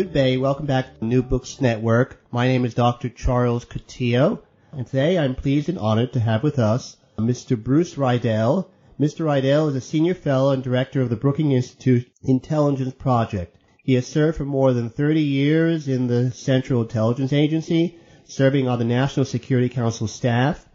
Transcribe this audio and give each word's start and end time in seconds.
Good 0.00 0.14
day. 0.14 0.38
Welcome 0.38 0.64
back 0.64 0.86
to 0.86 1.00
the 1.00 1.04
New 1.04 1.22
Books 1.22 1.60
Network. 1.60 2.24
My 2.30 2.48
name 2.48 2.64
is 2.64 2.72
Dr. 2.72 3.10
Charles 3.10 3.66
Coutinho, 3.66 4.40
and 4.72 4.86
today 4.86 5.18
I'm 5.18 5.34
pleased 5.34 5.68
and 5.68 5.78
honored 5.78 6.14
to 6.14 6.20
have 6.20 6.42
with 6.42 6.58
us 6.58 6.96
Mr. 7.18 7.62
Bruce 7.62 7.98
Riedel. 7.98 8.70
Mr. 8.98 9.26
Riedel 9.26 9.68
is 9.68 9.76
a 9.76 9.80
senior 9.82 10.14
fellow 10.14 10.52
and 10.52 10.62
director 10.62 11.02
of 11.02 11.10
the 11.10 11.16
Brookings 11.16 11.52
Institute 11.52 12.10
Intelligence 12.22 12.94
Project. 12.94 13.58
He 13.84 13.92
has 13.92 14.06
served 14.06 14.38
for 14.38 14.46
more 14.46 14.72
than 14.72 14.88
30 14.88 15.20
years 15.20 15.86
in 15.86 16.06
the 16.06 16.30
Central 16.30 16.80
Intelligence 16.80 17.34
Agency, 17.34 17.98
serving 18.24 18.68
on 18.68 18.78
the 18.78 18.86
National 18.86 19.26
Security 19.26 19.68
Council 19.68 20.06
staff, 20.06 20.66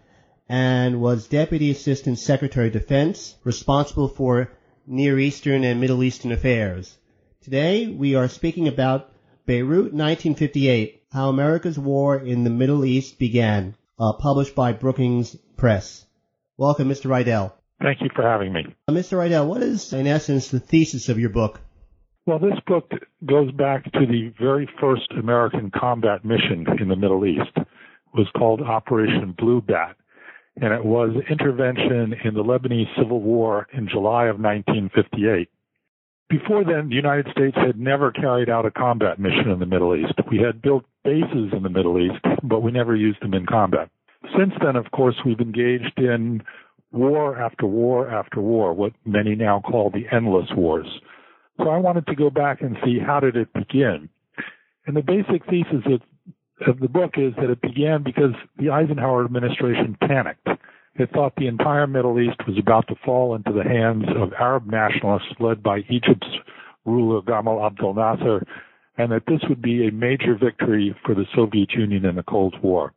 and 0.48 1.02
was 1.02 1.28
Deputy 1.28 1.72
Assistant 1.72 2.20
Secretary 2.20 2.68
of 2.68 2.74
Defense, 2.74 3.38
responsible 3.44 4.08
for 4.08 4.52
Near 4.86 5.18
Eastern 5.18 5.64
and 5.64 5.82
Middle 5.82 6.04
Eastern 6.04 6.32
affairs. 6.32 6.96
Today 7.42 7.88
we 7.88 8.14
are 8.14 8.28
speaking 8.28 8.68
about 8.68 9.10
Beirut 9.46 9.94
1958, 9.94 11.04
How 11.12 11.30
America's 11.30 11.78
War 11.78 12.18
in 12.18 12.44
the 12.44 12.50
Middle 12.50 12.84
East 12.84 13.20
Began, 13.20 13.76
uh, 14.00 14.14
published 14.14 14.56
by 14.56 14.74
Brookings 14.74 15.36
Press. 15.56 16.04
Welcome, 16.58 16.90
Mr. 16.90 17.12
Riedel. 17.12 17.54
Thank 17.80 18.02
you 18.02 18.10
for 18.16 18.24
having 18.24 18.54
me. 18.54 18.66
Uh, 18.88 18.94
Mr. 18.94 19.20
Riedel, 19.20 19.48
what 19.48 19.62
is, 19.62 19.94
in 19.94 20.08
essence, 20.08 20.48
the 20.48 20.60
thesis 20.60 21.10
of 21.10 21.20
your 21.20 21.30
book? 21.30 21.60
Well, 22.26 22.40
this 22.40 22.60
book 22.66 22.90
goes 23.24 23.52
back 23.52 23.84
to 23.84 24.08
the 24.08 24.34
very 24.42 24.68
first 24.82 25.12
American 25.12 25.70
combat 25.70 26.26
mission 26.26 26.66
in 26.80 26.88
the 26.88 26.96
Middle 26.96 27.24
East. 27.24 27.52
It 27.56 27.68
was 28.16 28.28
called 28.36 28.64
Operation 28.64 29.36
Blue 29.38 29.62
Bat, 29.62 29.96
and 30.60 30.74
it 30.74 30.84
was 30.84 31.12
intervention 31.30 32.16
in 32.24 32.34
the 32.34 32.44
Lebanese 32.44 32.88
Civil 32.98 33.22
War 33.22 33.68
in 33.74 33.88
July 33.88 34.26
of 34.26 34.40
1958. 34.40 35.50
Before 36.30 36.64
then, 36.64 36.90
the 36.90 36.96
United 36.96 37.28
States 37.32 37.56
had 37.56 37.80
never 37.80 38.12
carried 38.12 38.50
out 38.50 38.66
a 38.66 38.72
combat 38.72 39.20
mission 39.20 39.50
in 39.52 39.60
the 39.60 39.66
Middle 39.66 39.96
East. 39.96 40.14
We 40.30 40.40
had 40.40 40.62
built 40.62 40.84
bases 41.04 41.54
in 41.54 41.62
the 41.62 41.70
Middle 41.70 42.00
East, 42.00 42.24
but 42.44 42.62
we 42.62 42.72
never 42.72 42.96
used 42.96 43.22
them 43.22 43.36
in 43.36 43.46
combat. 43.46 43.90
Since 44.38 44.54
then, 44.64 44.76
of 44.76 44.90
course, 44.92 45.16
we've 45.24 45.40
engaged 45.40 45.94
in 45.98 46.42
war 46.92 47.38
after 47.38 47.68
war 47.68 48.10
after 48.10 48.42
war, 48.42 48.74
what 48.74 48.94
many 49.06 49.36
now 49.36 49.60
call 49.60 49.92
the 49.92 50.06
endless 50.12 50.50
wars. 50.56 50.88
So 51.58 51.70
I 51.70 51.78
wanted 51.78 52.08
to 52.08 52.16
go 52.16 52.30
back 52.32 52.62
and 52.62 52.76
see 52.84 52.98
how 53.00 53.20
did 53.20 53.36
it 53.36 53.54
begin. 53.54 54.10
And 54.88 54.96
the 54.96 55.04
basic 55.04 55.46
thesis 55.46 55.86
of, 55.86 56.02
of 56.68 56.80
the 56.80 56.88
book 56.88 57.14
is 57.18 57.34
that 57.38 57.50
it 57.52 57.62
began 57.62 58.04
because 58.04 58.34
the 58.58 58.72
Eisenhower 58.72 59.26
administration 59.26 59.96
panicked. 60.02 60.48
It 60.98 61.12
thought 61.12 61.34
the 61.36 61.48
entire 61.48 61.88
Middle 61.88 62.20
East 62.22 62.48
was 62.48 62.58
about 62.58 62.88
to 62.88 62.96
fall 63.04 63.36
into 63.36 63.52
the 63.52 63.64
hands 63.64 64.06
of 64.16 64.32
Arab 64.34 64.66
nationalists 64.68 65.34
led 65.40 65.62
by 65.62 65.80
Egypt's 65.90 66.28
ruler 66.86 67.22
Gamal 67.22 67.66
Abdel 67.66 67.94
Nasser, 67.94 68.46
and 68.98 69.12
that 69.12 69.24
this 69.28 69.42
would 69.50 69.62
be 69.62 69.88
a 69.88 69.92
major 69.92 70.38
victory 70.42 70.96
for 71.06 71.14
the 71.14 71.26
Soviet 71.36 71.72
Union 71.74 72.06
in 72.06 72.16
the 72.16 72.24
Cold 72.24 72.56
War. 72.64 72.94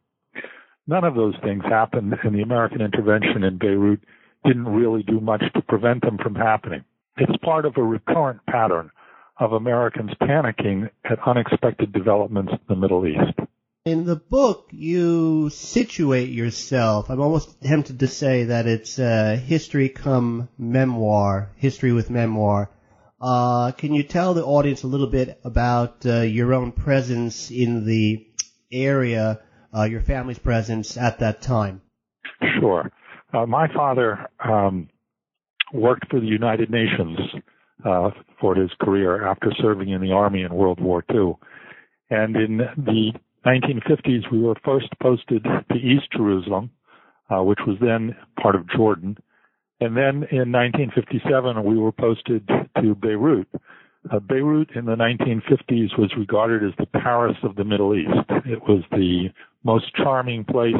None 0.86 1.02
of 1.02 1.16
those 1.16 1.34
things 1.42 1.64
happened, 1.64 2.14
and 2.22 2.34
the 2.34 2.42
American 2.42 2.82
intervention 2.82 3.42
in 3.42 3.58
Beirut 3.58 4.00
didn't 4.44 4.68
really 4.68 5.02
do 5.02 5.20
much 5.20 5.42
to 5.54 5.62
prevent 5.62 6.02
them 6.02 6.18
from 6.22 6.36
happening. 6.36 6.84
It's 7.16 7.36
part 7.42 7.64
of 7.64 7.76
a 7.76 7.82
recurrent 7.82 8.40
pattern 8.46 8.92
of 9.40 9.52
Americans 9.52 10.12
panicking 10.22 10.88
at 11.04 11.18
unexpected 11.26 11.92
developments 11.92 12.52
in 12.52 12.60
the 12.68 12.76
Middle 12.76 13.06
East. 13.06 13.38
In 13.88 14.04
the 14.04 14.16
book, 14.16 14.68
you 14.70 15.48
situate 15.48 16.28
yourself. 16.28 17.08
I'm 17.08 17.22
almost 17.22 17.62
tempted 17.62 18.00
to 18.00 18.06
say 18.06 18.44
that 18.44 18.66
it's 18.66 18.98
uh, 18.98 19.40
history 19.42 19.88
come 19.88 20.50
memoir, 20.58 21.52
history 21.56 21.92
with 21.92 22.10
memoir. 22.10 22.70
Uh, 23.18 23.72
can 23.72 23.94
you 23.94 24.02
tell 24.02 24.34
the 24.34 24.44
audience 24.44 24.82
a 24.82 24.88
little 24.88 25.06
bit 25.06 25.40
about 25.42 26.04
uh, 26.04 26.20
your 26.20 26.52
own 26.52 26.72
presence 26.72 27.50
in 27.50 27.86
the 27.86 28.26
area, 28.70 29.40
uh, 29.74 29.84
your 29.84 30.02
family's 30.02 30.38
presence 30.38 30.98
at 30.98 31.20
that 31.20 31.40
time? 31.40 31.80
Sure. 32.60 32.92
Uh, 33.32 33.46
my 33.46 33.72
father 33.72 34.28
um, 34.44 34.90
worked 35.72 36.10
for 36.10 36.20
the 36.20 36.26
United 36.26 36.68
Nations 36.70 37.18
uh, 37.86 38.10
for 38.38 38.54
his 38.54 38.70
career 38.82 39.26
after 39.26 39.50
serving 39.62 39.88
in 39.88 40.02
the 40.02 40.12
Army 40.12 40.42
in 40.42 40.52
World 40.52 40.78
War 40.78 41.02
II. 41.10 41.38
And 42.10 42.36
in 42.36 42.58
the 42.76 43.12
1950s, 43.48 44.30
we 44.30 44.40
were 44.40 44.54
first 44.64 44.88
posted 45.02 45.44
to 45.44 45.74
East 45.74 46.08
Jerusalem, 46.16 46.70
uh, 47.30 47.42
which 47.42 47.60
was 47.66 47.76
then 47.80 48.14
part 48.40 48.54
of 48.54 48.68
Jordan. 48.68 49.16
And 49.80 49.96
then 49.96 50.26
in 50.30 50.50
1957, 50.52 51.64
we 51.64 51.78
were 51.78 51.92
posted 51.92 52.48
to 52.80 52.94
Beirut. 52.94 53.48
Uh, 54.10 54.18
Beirut 54.18 54.70
in 54.74 54.84
the 54.86 54.96
1950s 54.96 55.98
was 55.98 56.12
regarded 56.16 56.64
as 56.64 56.74
the 56.78 56.86
Paris 56.86 57.36
of 57.42 57.56
the 57.56 57.64
Middle 57.64 57.94
East. 57.94 58.28
It 58.46 58.60
was 58.62 58.82
the 58.90 59.28
most 59.64 59.94
charming 59.94 60.44
place. 60.44 60.74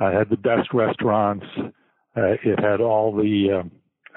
Uh, 0.00 0.12
had 0.12 0.30
the 0.30 0.36
best 0.36 0.72
restaurants. 0.72 1.46
Uh, 2.16 2.34
it 2.44 2.58
had 2.60 2.80
all 2.80 3.14
the 3.14 3.64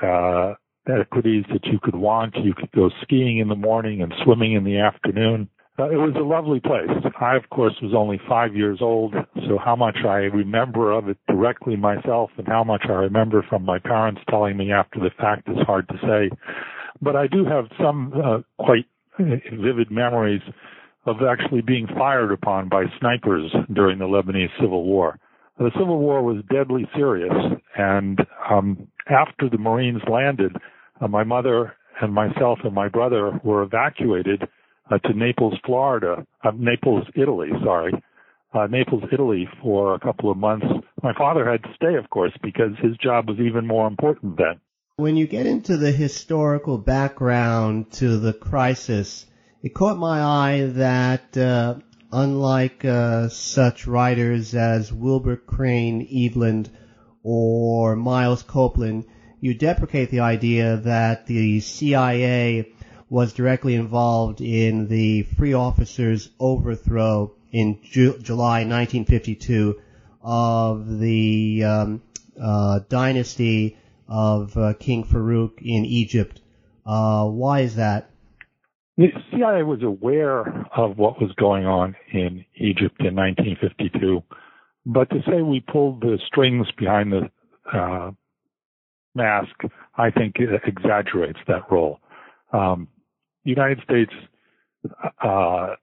uh, 0.02 0.06
uh, 0.06 0.54
equities 0.88 1.44
that 1.52 1.66
you 1.66 1.80
could 1.82 1.96
want. 1.96 2.36
You 2.36 2.54
could 2.54 2.72
go 2.72 2.90
skiing 3.02 3.40
in 3.40 3.48
the 3.48 3.56
morning 3.56 4.02
and 4.02 4.14
swimming 4.24 4.54
in 4.54 4.64
the 4.64 4.80
afternoon. 4.80 5.50
Uh, 5.82 5.90
it 5.90 5.96
was 5.96 6.14
a 6.16 6.24
lovely 6.24 6.60
place. 6.60 6.90
I, 7.20 7.36
of 7.36 7.50
course, 7.50 7.74
was 7.82 7.94
only 7.98 8.20
five 8.30 8.56
years 8.56 8.80
old, 8.82 9.16
so 9.48 9.58
how 9.58 9.76
much 9.76 9.98
I 10.06 10.30
remember 10.30 10.92
of 10.92 11.10
it 11.10 11.18
directly 11.28 11.76
myself 11.76 12.30
and 12.38 12.48
how 12.48 12.64
much 12.64 12.84
I 12.88 12.94
remember 12.94 13.44
from 13.50 13.66
my 13.66 13.80
parents 13.80 14.22
telling 14.30 14.58
me 14.58 14.72
after 14.72 15.00
the 15.00 15.10
fact 15.18 15.50
is 15.50 15.58
hard 15.66 15.88
to 15.90 15.96
say. 16.04 16.36
But 17.02 17.16
I 17.16 17.26
do 17.26 17.46
have 17.46 17.66
some 17.82 18.14
uh, 18.14 18.64
quite 18.64 18.86
vivid 19.18 19.90
memories 19.90 20.42
of 21.08 21.16
actually 21.28 21.62
being 21.62 21.88
fired 21.98 22.32
upon 22.32 22.70
by 22.70 22.84
snipers 23.00 23.52
during 23.74 23.98
the 23.98 24.06
Lebanese 24.06 24.52
Civil 24.60 24.84
War. 24.84 25.18
The 25.58 25.72
Civil 25.74 25.98
War 25.98 26.22
was 26.22 26.44
deadly 26.52 26.88
serious, 26.96 27.34
and 27.76 28.20
um, 28.52 28.88
after 29.10 29.50
the 29.50 29.58
Marines 29.58 30.02
landed, 30.08 30.56
uh, 31.00 31.08
my 31.08 31.24
mother 31.24 31.74
and 32.02 32.14
myself 32.14 32.60
and 32.64 32.76
my 32.76 32.88
brother 32.88 33.40
were 33.44 33.64
evacuated 33.64 34.44
uh, 34.92 34.98
to 35.00 35.14
Naples, 35.14 35.58
Florida, 35.66 36.26
uh, 36.44 36.52
Naples, 36.56 37.06
Italy, 37.16 37.50
sorry, 37.64 37.94
uh, 38.54 38.68
Naples, 38.68 39.04
Italy 39.12 39.48
for 39.62 39.96
a 39.96 40.00
couple 40.00 40.30
of 40.30 40.38
months. 40.38 40.66
My 41.02 41.14
father 41.18 41.50
had 41.50 41.64
to 41.64 41.70
stay, 41.76 41.96
of 41.96 42.10
course, 42.10 42.34
because 42.44 42.72
his 42.82 42.98
job 42.98 43.30
was 43.30 43.40
even 43.40 43.66
more 43.66 43.88
important 43.88 44.38
then. 44.38 44.60
When 44.98 45.16
you 45.16 45.26
get 45.26 45.46
into 45.46 45.78
the 45.78 45.92
historical 45.92 46.78
background 46.78 47.92
to 47.94 48.18
the 48.18 48.34
crisis, 48.34 49.26
it 49.64 49.74
caught 49.74 49.98
my 49.98 50.22
eye 50.22 50.66
that 50.74 51.38
uh, 51.38 51.76
unlike 52.12 52.84
uh, 52.84 53.30
such 53.30 53.88
writers 53.88 54.54
as 54.54 54.92
Wilbur 54.92 55.38
Crane 55.38 56.06
Eveland 56.12 56.70
or 57.24 57.96
Miles 57.96 58.44
Copeland, 58.44 59.06
you 59.40 59.54
deprecate 59.54 60.12
the 60.12 60.20
idea 60.20 60.78
that 60.78 61.26
the 61.26 61.62
CIA 61.62 62.74
was 63.12 63.34
directly 63.34 63.76
involved 63.76 64.40
in 64.40 64.88
the 64.88 65.24
free 65.38 65.52
officers' 65.52 66.30
overthrow 66.40 67.36
in 67.52 67.78
Ju- 67.84 68.18
July 68.20 68.64
1952 68.64 69.78
of 70.22 70.98
the 71.00 71.62
um, 71.66 72.02
uh, 72.42 72.80
dynasty 72.88 73.78
of 74.08 74.56
uh, 74.56 74.74
King 74.80 75.04
Farouk 75.04 75.62
in 75.62 75.84
Egypt. 75.84 76.40
Uh, 76.86 77.26
why 77.26 77.60
is 77.60 77.76
that? 77.76 78.10
The 78.96 79.08
CIA 79.30 79.64
was 79.64 79.84
aware 79.84 80.66
of 80.74 80.98
what 80.98 81.22
was 81.22 81.34
going 81.34 81.66
on 81.66 81.98
in 82.14 82.46
Egypt 82.56 83.02
in 83.02 83.14
1952, 83.14 84.24
but 84.86 85.10
to 85.10 85.20
say 85.28 85.42
we 85.42 85.60
pulled 85.60 86.00
the 86.00 86.18
strings 86.28 86.68
behind 86.78 87.12
the 87.12 87.30
uh, 87.78 88.12
mask, 89.16 89.54
I 89.98 90.12
think 90.12 90.36
exaggerates 90.40 91.40
that 91.50 91.70
role. 91.70 92.00
Um, 92.54 92.88
United 93.44 93.82
States 93.84 94.12
uh, 95.24 95.76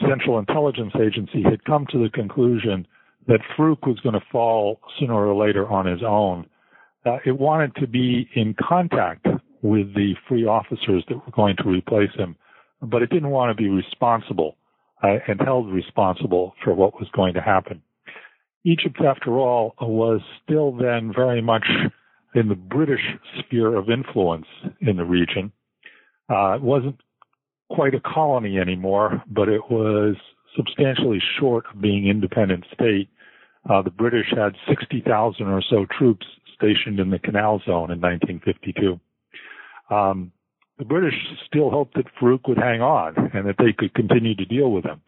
Central 0.00 0.38
Intelligence 0.38 0.92
Agency 0.96 1.42
had 1.42 1.64
come 1.64 1.86
to 1.90 2.02
the 2.02 2.10
conclusion 2.10 2.86
that 3.26 3.40
Farouk 3.56 3.86
was 3.86 4.00
going 4.00 4.14
to 4.14 4.26
fall 4.30 4.80
sooner 4.98 5.14
or 5.14 5.34
later 5.34 5.66
on 5.66 5.86
his 5.86 6.02
own, 6.02 6.46
uh, 7.06 7.18
it 7.24 7.38
wanted 7.38 7.74
to 7.76 7.86
be 7.86 8.28
in 8.34 8.54
contact 8.60 9.26
with 9.62 9.94
the 9.94 10.14
free 10.28 10.44
officers 10.44 11.04
that 11.08 11.16
were 11.16 11.32
going 11.32 11.56
to 11.56 11.68
replace 11.68 12.14
him, 12.16 12.36
but 12.82 13.02
it 13.02 13.10
didn't 13.10 13.30
want 13.30 13.56
to 13.56 13.62
be 13.62 13.68
responsible 13.68 14.56
uh, 15.02 15.16
and 15.28 15.40
held 15.40 15.72
responsible 15.72 16.54
for 16.62 16.74
what 16.74 16.94
was 16.98 17.08
going 17.14 17.34
to 17.34 17.40
happen. 17.40 17.80
Egypt, 18.64 19.00
after 19.06 19.38
all, 19.38 19.74
was 19.80 20.20
still 20.42 20.72
then 20.72 21.12
very 21.14 21.42
much 21.42 21.66
in 22.34 22.48
the 22.48 22.54
British 22.54 23.00
sphere 23.38 23.76
of 23.76 23.90
influence 23.90 24.46
in 24.80 24.96
the 24.96 25.04
region. 25.04 25.52
Uh, 26.30 26.54
it 26.54 26.62
wasn't 26.62 27.00
quite 27.70 27.94
a 27.94 28.00
colony 28.00 28.58
anymore, 28.58 29.22
but 29.30 29.48
it 29.48 29.62
was 29.70 30.16
substantially 30.56 31.20
short 31.38 31.64
of 31.72 31.80
being 31.80 32.06
independent 32.06 32.64
state. 32.72 33.08
Uh, 33.68 33.82
the 33.82 33.90
British 33.90 34.26
had 34.30 34.54
60,000 34.68 35.46
or 35.46 35.62
so 35.68 35.86
troops 35.98 36.26
stationed 36.54 37.00
in 37.00 37.10
the 37.10 37.18
Canal 37.18 37.60
Zone 37.64 37.90
in 37.90 38.00
1952. 38.00 39.00
Um, 39.94 40.32
the 40.78 40.84
British 40.84 41.14
still 41.46 41.70
hoped 41.70 41.94
that 41.94 42.06
Farouk 42.20 42.48
would 42.48 42.58
hang 42.58 42.80
on 42.80 43.14
and 43.32 43.46
that 43.46 43.56
they 43.58 43.72
could 43.76 43.94
continue 43.94 44.34
to 44.34 44.44
deal 44.44 44.70
with 44.70 44.84
him. 44.84 45.00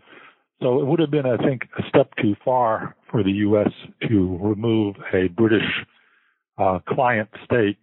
So 0.62 0.80
it 0.80 0.86
would 0.86 1.00
have 1.00 1.10
been, 1.10 1.26
I 1.26 1.36
think, 1.36 1.62
a 1.78 1.82
step 1.88 2.10
too 2.20 2.34
far 2.44 2.96
for 3.10 3.22
the 3.22 3.32
U.S. 3.32 3.70
to 4.08 4.38
remove 4.40 4.96
a 5.12 5.28
British 5.28 5.66
uh, 6.56 6.78
client 6.88 7.28
state, 7.44 7.76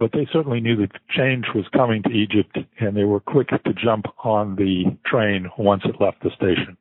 but 0.00 0.12
they 0.12 0.26
certainly 0.32 0.60
knew 0.60 0.76
that 0.76 0.90
change 1.10 1.44
was 1.54 1.66
coming 1.74 2.02
to 2.02 2.10
Egypt, 2.10 2.58
and 2.80 2.96
they 2.96 3.04
were 3.04 3.20
quick 3.20 3.48
to 3.48 3.74
jump 3.74 4.06
on 4.24 4.56
the 4.56 4.96
train 5.04 5.48
once 5.58 5.82
it 5.84 6.00
left 6.00 6.22
the 6.22 6.30
station. 6.30 6.78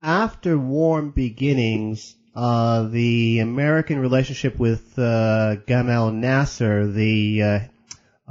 After 0.00 0.56
warm 0.56 1.10
beginnings, 1.10 2.14
uh, 2.36 2.84
the 2.84 3.40
American 3.40 3.98
relationship 3.98 4.60
with 4.60 4.96
uh, 4.96 5.56
Gamal 5.66 6.14
Nasser, 6.14 6.86
the 6.86 7.42
uh, 7.42 7.58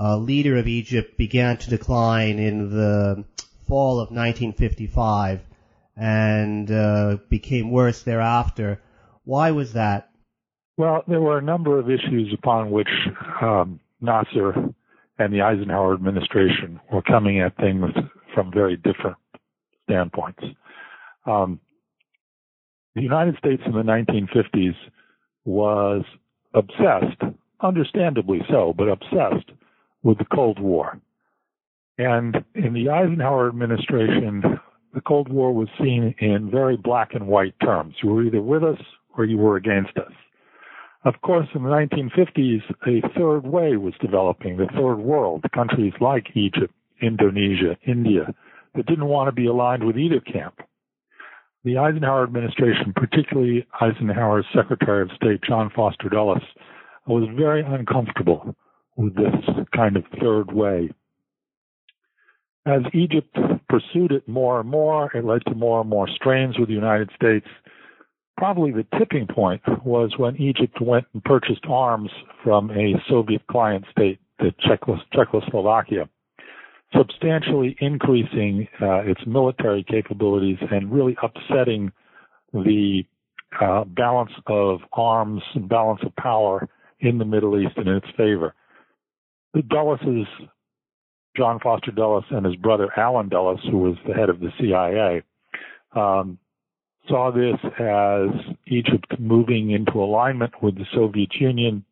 uh, 0.01 0.18
leader 0.18 0.57
of 0.57 0.68
Egypt, 0.68 1.18
began 1.18 1.57
to 1.57 1.69
decline 1.69 2.39
in 2.39 2.69
the 2.69 3.25
fall 3.68 4.00
of 4.00 4.12
1955 4.12 5.42
and 5.97 6.71
uh, 6.71 7.18
became 7.30 7.69
worse 7.69 8.01
thereafter. 8.04 8.81
Why 9.25 9.51
was 9.51 9.74
that? 9.74 10.10
Well, 10.81 11.04
there 11.07 11.22
were 11.22 11.38
a 11.38 11.44
number 11.44 11.78
of 11.78 11.92
issues 11.92 12.33
upon 12.33 12.72
which 12.72 12.89
um, 13.39 13.80
Nasser 14.01 14.74
and 15.19 15.31
the 15.31 15.42
Eisenhower 15.42 15.94
administration 15.94 16.80
were 16.92 17.04
coming 17.04 17.39
at 17.39 17.56
things 17.57 17.86
from 18.33 18.51
very 18.51 18.78
different 18.78 19.18
standpoints. 19.83 20.42
Um, 21.28 21.60
the 22.95 23.04
United 23.04 23.38
States 23.38 23.62
in 23.63 23.74
the 23.74 23.83
1950s 23.83 24.74
was 25.45 26.04
obsessed, 26.56 27.31
understandably 27.62 28.39
so, 28.50 28.74
but 28.75 28.89
obsessed 28.89 29.51
with 30.01 30.18
the 30.18 30.25
Cold 30.33 30.60
War. 30.60 31.00
And 32.00 32.38
in 32.56 32.74
the 32.74 32.89
Eisenhower 32.89 33.50
administration, 33.50 34.60
the 34.95 35.01
Cold 35.01 35.31
War 35.31 35.54
was 35.54 35.68
seen 35.78 36.16
in 36.18 36.50
very 36.50 36.75
black 36.75 37.13
and 37.13 37.28
white 37.28 37.54
terms. 37.63 37.94
You 38.01 38.10
were 38.10 38.24
either 38.24 38.42
with 38.42 38.63
us 38.63 38.81
or 39.16 39.25
you 39.25 39.38
were 39.38 39.57
against 39.57 39.95
us. 40.00 40.12
Of 41.03 41.15
course, 41.21 41.48
in 41.56 41.63
the 41.63 41.69
1950s, 41.69 42.62
a 42.86 43.01
third 43.18 43.42
way 43.42 43.75
was 43.75 43.94
developing, 44.00 44.57
the 44.57 44.68
third 44.68 44.98
world, 44.98 45.44
countries 45.53 45.94
like 46.00 46.36
Egypt, 46.36 46.74
Indonesia, 47.01 47.75
India, 47.88 48.33
that 48.75 48.86
didn't 48.86 49.07
want 49.07 49.27
to 49.27 49.31
be 49.31 49.48
aligned 49.48 49.83
with 49.83 49.98
either 49.98 50.19
camp. 50.19 50.59
The 51.63 51.77
Eisenhower 51.77 52.24
administration, 52.24 52.94
particularly 52.95 53.65
Eisenhower's 53.81 54.45
Secretary 54.56 55.01
of 55.01 55.09
State, 55.15 55.42
John 55.48 55.71
Foster 55.75 56.09
Dulles, 56.09 56.44
was 57.07 57.27
very 57.36 57.63
uncomfortable 57.63 58.56
with 58.95 59.15
this 59.15 59.65
kind 59.75 59.97
of 59.97 60.04
third 60.19 60.51
way. 60.51 60.92
As 62.65 62.81
Egypt 62.94 63.36
pursued 63.68 64.12
it 64.12 64.27
more 64.27 64.59
and 64.59 64.69
more, 64.69 65.12
it 65.15 65.25
led 65.25 65.42
to 65.47 65.56
more 65.56 65.81
and 65.81 65.89
more 65.89 66.07
strains 66.07 66.59
with 66.59 66.68
the 66.68 66.75
United 66.75 67.09
States 67.15 67.47
probably 68.41 68.71
the 68.71 68.88
tipping 68.97 69.27
point 69.27 69.61
was 69.85 70.13
when 70.17 70.35
Egypt 70.38 70.81
went 70.81 71.05
and 71.13 71.23
purchased 71.23 71.63
arms 71.69 72.09
from 72.43 72.71
a 72.71 72.95
Soviet 73.07 73.45
client 73.45 73.85
state, 73.91 74.17
the 74.39 74.51
Czechoslovakia, 75.13 76.09
substantially 76.97 77.75
increasing 77.79 78.67
uh, 78.81 79.01
its 79.01 79.21
military 79.27 79.83
capabilities 79.88 80.57
and 80.71 80.91
really 80.91 81.15
upsetting 81.21 81.91
the 82.51 83.03
uh, 83.61 83.83
balance 83.83 84.31
of 84.47 84.79
arms 84.94 85.44
and 85.53 85.69
balance 85.69 86.01
of 86.03 86.15
power 86.15 86.67
in 86.99 87.19
the 87.19 87.25
Middle 87.25 87.59
East 87.59 87.77
in 87.77 87.87
its 87.87 88.07
favor. 88.17 88.55
The 89.53 89.61
Dulleses, 89.61 90.25
John 91.37 91.59
Foster 91.59 91.91
Dulles 91.91 92.25
and 92.31 92.44
his 92.44 92.55
brother 92.55 92.89
Allen 92.97 93.29
Dulles, 93.29 93.59
who 93.69 93.77
was 93.77 93.97
the 94.07 94.15
head 94.15 94.31
of 94.31 94.39
the 94.39 94.49
CIA, 94.59 95.21
um, 95.95 96.39
saw 97.07 97.31
this 97.31 97.57
as 97.80 98.56
Egypt 98.68 99.19
moving 99.19 99.71
into 99.71 100.00
alignment 100.00 100.53
with 100.62 100.75
the 100.75 100.86
Soviet 100.94 101.33
Union, 101.39 101.83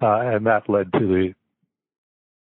uh, 0.00 0.20
and 0.20 0.46
that 0.46 0.68
led 0.68 0.92
to 0.92 0.98
the 0.98 1.34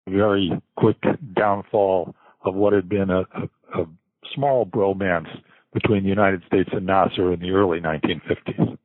very 0.08 0.50
quick 0.76 0.96
downfall 1.34 2.14
of 2.44 2.54
what 2.54 2.72
had 2.72 2.88
been 2.88 3.10
a, 3.10 3.20
a, 3.20 3.80
a 3.80 3.86
small 4.34 4.66
bromance 4.66 5.28
between 5.72 6.02
the 6.02 6.08
United 6.08 6.42
States 6.46 6.68
and 6.72 6.86
Nasser 6.86 7.32
in 7.32 7.40
the 7.40 7.50
early 7.50 7.80
1950s. 7.80 8.76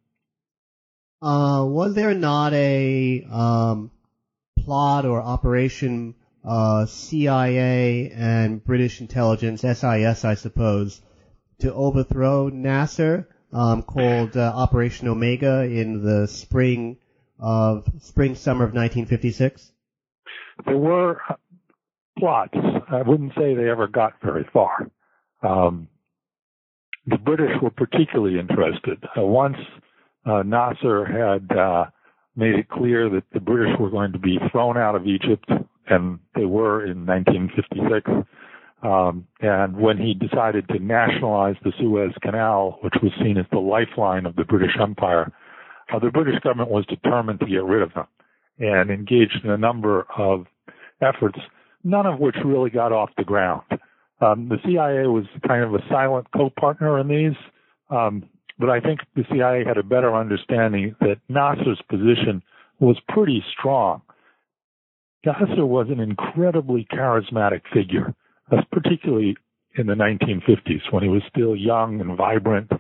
Uh, 1.22 1.66
was 1.66 1.96
there 1.96 2.14
not 2.14 2.54
a 2.54 3.26
um, 3.32 3.90
plot 4.64 5.06
or 5.06 5.22
operation 5.22 6.14
uh, 6.46 6.86
CIA 6.86 8.12
and 8.12 8.64
British 8.64 9.02
intelligence, 9.02 9.62
SIS, 9.62 10.24
I 10.24 10.36
suppose, 10.36 11.02
to 11.60 11.74
overthrow 11.74 12.50
Nasser 12.50 13.28
um, 13.54 13.84
called 13.84 14.36
uh, 14.38 14.52
Operation 14.56 15.08
Omega 15.08 15.64
in 15.64 16.04
the 16.04 16.28
spring 16.28 16.98
of 17.40 17.88
spring 18.00 18.36
summer 18.36 18.64
of 18.64 18.74
1956? 18.74 19.72
There 20.66 20.78
were 20.78 21.22
plots. 22.18 22.58
I 22.90 23.02
wouldn't 23.04 23.34
say 23.36 23.54
they 23.54 23.70
ever 23.70 23.88
got 23.88 24.14
very 24.24 24.48
far. 24.52 24.90
Um, 25.44 25.88
the 27.06 27.18
British 27.18 27.52
were 27.62 27.70
particularly 27.70 28.40
interested. 28.40 29.04
Uh, 29.18 29.24
once 29.24 29.58
uh, 30.26 30.44
Nasser 30.44 31.06
had 31.06 31.58
uh, 31.58 31.86
made 32.36 32.56
it 32.56 32.70
clear 32.70 33.10
that 33.10 33.24
the 33.34 33.40
British 33.40 33.74
were 33.80 33.90
going 33.90 34.12
to 34.12 34.20
be 34.20 34.38
thrown 34.52 34.78
out 34.78 34.96
of 34.96 35.08
Egypt, 35.08 35.50
and 35.88 36.20
they 36.36 36.46
were 36.46 36.86
in 36.86 37.06
1956. 37.06 38.10
Um, 38.84 39.28
and 39.42 39.76
when 39.76 39.98
he 39.98 40.14
decided 40.14 40.68
to 40.70 40.80
nationalize 40.80 41.56
the 41.64 41.74
Suez 41.80 42.12
Canal, 42.22 42.78
which 42.82 42.94
was 43.02 43.12
seen 43.20 43.38
as 43.38 43.46
the 43.52 43.58
lifeline 43.58 44.26
of 44.26 44.36
the 44.36 44.44
British 44.44 44.76
Empire, 44.80 45.32
uh, 45.92 46.00
the 46.00 46.12
British 46.12 46.40
government 46.42 46.70
was 46.70 46.86
determined 46.86 47.40
to 47.40 47.48
get 47.48 47.64
rid 47.64 47.82
of 47.82 47.92
him 47.94 48.06
and 48.60 48.92
engaged 48.92 49.40
in 49.44 49.50
a 49.50 49.58
number 49.58 50.06
of 50.18 50.46
efforts, 51.02 51.40
none 51.84 52.06
of 52.06 52.20
which 52.20 52.36
really 52.46 52.70
got 52.70 52.92
off 52.92 53.10
the 53.18 53.24
ground. 53.24 53.64
Um, 54.20 54.50
the 54.50 54.58
CIA 54.66 55.08
was 55.08 55.26
kind 55.48 55.64
of 55.64 55.74
a 55.74 55.84
silent 55.90 56.28
co-partner 56.36 57.00
in 57.00 57.08
these, 57.08 57.38
um, 57.90 58.24
but 58.60 58.70
I 58.70 58.80
think 58.80 59.00
the 59.16 59.24
CIA 59.32 59.64
had 59.66 59.78
a 59.78 59.84
better 59.84 60.16
understanding 60.16 60.96
that 61.02 61.18
Nasser's 61.30 61.82
position 61.90 62.42
was 62.80 62.98
pretty 63.10 63.44
strong. 63.58 64.02
Nasser 65.26 65.66
was 65.66 65.88
an 65.90 66.00
incredibly 66.00 66.88
charismatic 66.92 67.62
figure 67.74 68.16
particularly 68.72 69.36
in 69.78 69.88
the 69.88 69.94
1950s 69.94 70.92
when 70.92 71.04
he 71.04 71.10
was 71.10 71.22
still 71.30 71.56
young 71.56 72.02
and 72.02 72.18
vibrant, 72.18 72.72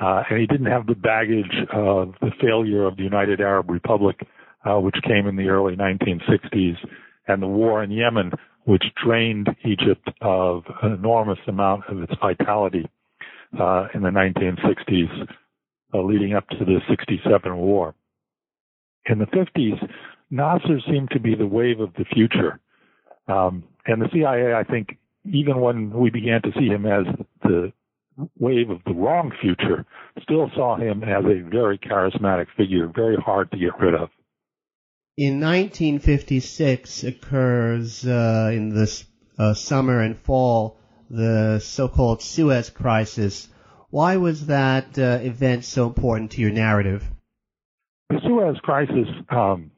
uh, 0.00 0.22
and 0.30 0.40
he 0.40 0.46
didn't 0.46 0.66
have 0.66 0.86
the 0.86 0.94
baggage 0.94 1.66
of 1.72 2.14
the 2.20 2.30
failure 2.40 2.86
of 2.86 2.96
the 2.96 3.02
United 3.02 3.40
Arab 3.40 3.70
Republic, 3.70 4.16
uh, 4.64 4.78
which 4.78 4.96
came 5.06 5.26
in 5.26 5.36
the 5.36 5.48
early 5.48 5.76
1960s, 5.76 6.76
and 7.26 7.42
the 7.42 7.46
war 7.46 7.82
in 7.82 7.90
Yemen, 7.90 8.32
which 8.64 8.84
drained 9.04 9.48
Egypt 9.64 10.08
of 10.20 10.62
an 10.82 10.92
enormous 10.92 11.38
amount 11.46 11.84
of 11.88 12.02
its 12.02 12.12
vitality 12.20 12.88
uh, 13.58 13.88
in 13.94 14.02
the 14.02 14.10
1960s, 14.10 15.28
uh, 15.94 16.02
leading 16.02 16.34
up 16.34 16.46
to 16.50 16.64
the 16.64 16.80
67 16.88 17.56
war. 17.56 17.94
In 19.06 19.18
the 19.18 19.26
50s, 19.26 19.90
Nasser 20.30 20.80
seemed 20.86 21.10
to 21.10 21.20
be 21.20 21.34
the 21.34 21.46
wave 21.46 21.80
of 21.80 21.92
the 21.94 22.04
future. 22.12 22.60
Um, 23.26 23.64
and 23.86 24.02
the 24.02 24.08
CIA, 24.12 24.54
I 24.54 24.64
think, 24.64 24.98
even 25.32 25.60
when 25.60 25.90
we 25.90 26.10
began 26.10 26.42
to 26.42 26.52
see 26.58 26.66
him 26.66 26.86
as 26.86 27.04
the 27.42 27.72
wave 28.38 28.70
of 28.70 28.80
the 28.84 28.92
wrong 28.92 29.32
future, 29.40 29.86
still 30.22 30.50
saw 30.54 30.76
him 30.76 31.02
as 31.02 31.24
a 31.24 31.48
very 31.48 31.78
charismatic 31.78 32.46
figure, 32.56 32.90
very 32.94 33.16
hard 33.16 33.50
to 33.50 33.58
get 33.58 33.78
rid 33.78 33.94
of. 33.94 34.10
In 35.16 35.40
1956 35.40 37.04
occurs 37.04 38.06
uh, 38.06 38.50
in 38.52 38.70
the 38.70 39.04
uh, 39.38 39.54
summer 39.54 40.00
and 40.00 40.16
fall 40.16 40.78
the 41.10 41.60
so-called 41.60 42.22
Suez 42.22 42.70
Crisis. 42.70 43.48
Why 43.90 44.16
was 44.16 44.46
that 44.46 44.98
uh, 44.98 45.18
event 45.22 45.64
so 45.64 45.86
important 45.86 46.32
to 46.32 46.40
your 46.40 46.50
narrative? 46.50 47.04
The 48.10 48.20
Suez 48.22 48.58
Crisis 48.62 49.08
um, 49.30 49.70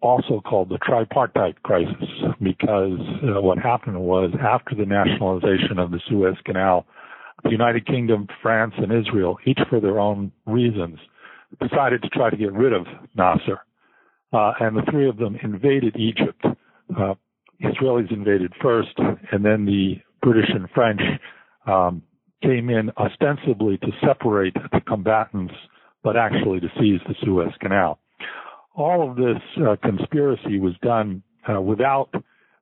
also 0.00 0.40
called 0.40 0.68
the 0.68 0.78
tripartite 0.78 1.62
crisis 1.62 2.08
because 2.42 2.98
uh, 3.22 3.40
what 3.40 3.58
happened 3.58 4.00
was 4.00 4.30
after 4.40 4.74
the 4.74 4.86
nationalization 4.86 5.78
of 5.78 5.90
the 5.90 6.00
Suez 6.08 6.36
Canal, 6.44 6.86
the 7.42 7.50
United 7.50 7.86
Kingdom, 7.86 8.26
France, 8.42 8.74
and 8.78 8.92
Israel, 8.92 9.38
each 9.46 9.58
for 9.68 9.80
their 9.80 9.98
own 9.98 10.32
reasons, 10.46 10.98
decided 11.60 12.02
to 12.02 12.08
try 12.08 12.30
to 12.30 12.36
get 12.36 12.52
rid 12.52 12.72
of 12.72 12.86
Nasser. 13.14 13.60
Uh, 14.32 14.52
and 14.60 14.76
the 14.76 14.82
three 14.90 15.08
of 15.08 15.16
them 15.16 15.36
invaded 15.42 15.96
Egypt. 15.96 16.44
Uh, 16.44 17.14
Israelis 17.62 18.10
invaded 18.10 18.52
first, 18.60 18.98
and 19.30 19.44
then 19.44 19.64
the 19.64 19.96
British 20.22 20.50
and 20.52 20.68
French 20.70 21.00
um, 21.66 22.02
came 22.42 22.68
in 22.68 22.90
ostensibly 22.98 23.78
to 23.78 23.88
separate 24.06 24.54
the 24.72 24.80
combatants, 24.86 25.54
but 26.02 26.16
actually 26.16 26.60
to 26.60 26.68
seize 26.78 27.00
the 27.06 27.14
Suez 27.22 27.52
Canal. 27.60 27.98
All 28.74 29.08
of 29.08 29.16
this 29.16 29.40
uh, 29.58 29.76
conspiracy 29.82 30.58
was 30.58 30.74
done 30.82 31.22
without 31.60 32.10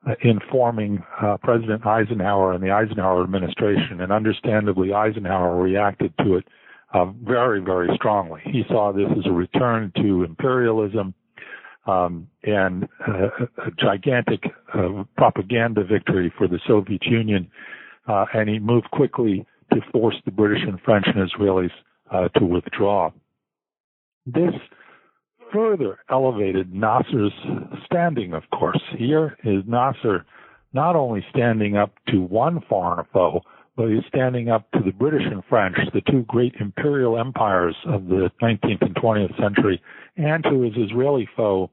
uh, 0.04 0.14
informing 0.22 1.00
uh, 1.20 1.36
President 1.42 1.86
Eisenhower 1.86 2.52
and 2.52 2.62
the 2.62 2.72
Eisenhower 2.72 3.22
administration, 3.22 4.00
and 4.00 4.10
understandably, 4.10 4.92
Eisenhower 4.92 5.56
reacted 5.62 6.12
to 6.18 6.36
it 6.36 6.44
uh, 6.92 7.06
very, 7.22 7.60
very 7.60 7.88
strongly. 7.94 8.40
He 8.44 8.64
saw 8.68 8.92
this 8.92 9.06
as 9.16 9.26
a 9.26 9.32
return 9.32 9.92
to 9.96 10.24
imperialism 10.24 11.14
um, 11.86 12.28
and 12.42 12.88
uh, 13.06 13.28
a 13.64 13.70
gigantic 13.78 14.42
propaganda 15.16 15.84
victory 15.84 16.32
for 16.36 16.48
the 16.48 16.58
Soviet 16.66 17.04
Union, 17.04 17.48
and 18.06 18.48
he 18.48 18.58
moved 18.58 18.90
quickly 18.90 19.46
to 19.72 19.80
force 19.92 20.16
the 20.24 20.32
British 20.32 20.64
and 20.66 20.80
French 20.80 21.06
and 21.06 21.30
Israelis 21.30 21.70
to 22.36 22.44
withdraw. 22.44 23.10
This 24.26 24.54
further 25.52 25.98
elevated 26.10 26.72
Nasser's 26.74 27.32
standing, 27.84 28.32
of 28.32 28.42
course. 28.50 28.80
Here 28.96 29.36
is 29.44 29.62
Nasser 29.66 30.24
not 30.72 30.96
only 30.96 31.24
standing 31.30 31.76
up 31.76 31.92
to 32.08 32.20
one 32.20 32.62
foreign 32.68 33.04
foe, 33.12 33.42
but 33.76 33.88
he's 33.88 34.04
standing 34.08 34.48
up 34.48 34.70
to 34.72 34.80
the 34.84 34.92
British 34.92 35.22
and 35.30 35.42
French, 35.48 35.76
the 35.94 36.02
two 36.10 36.24
great 36.28 36.54
imperial 36.60 37.18
empires 37.18 37.76
of 37.86 38.06
the 38.06 38.30
19th 38.42 38.82
and 38.82 38.94
20th 38.94 39.38
century, 39.40 39.80
and 40.16 40.44
to 40.44 40.60
his 40.60 40.74
Israeli 40.76 41.28
foe 41.36 41.70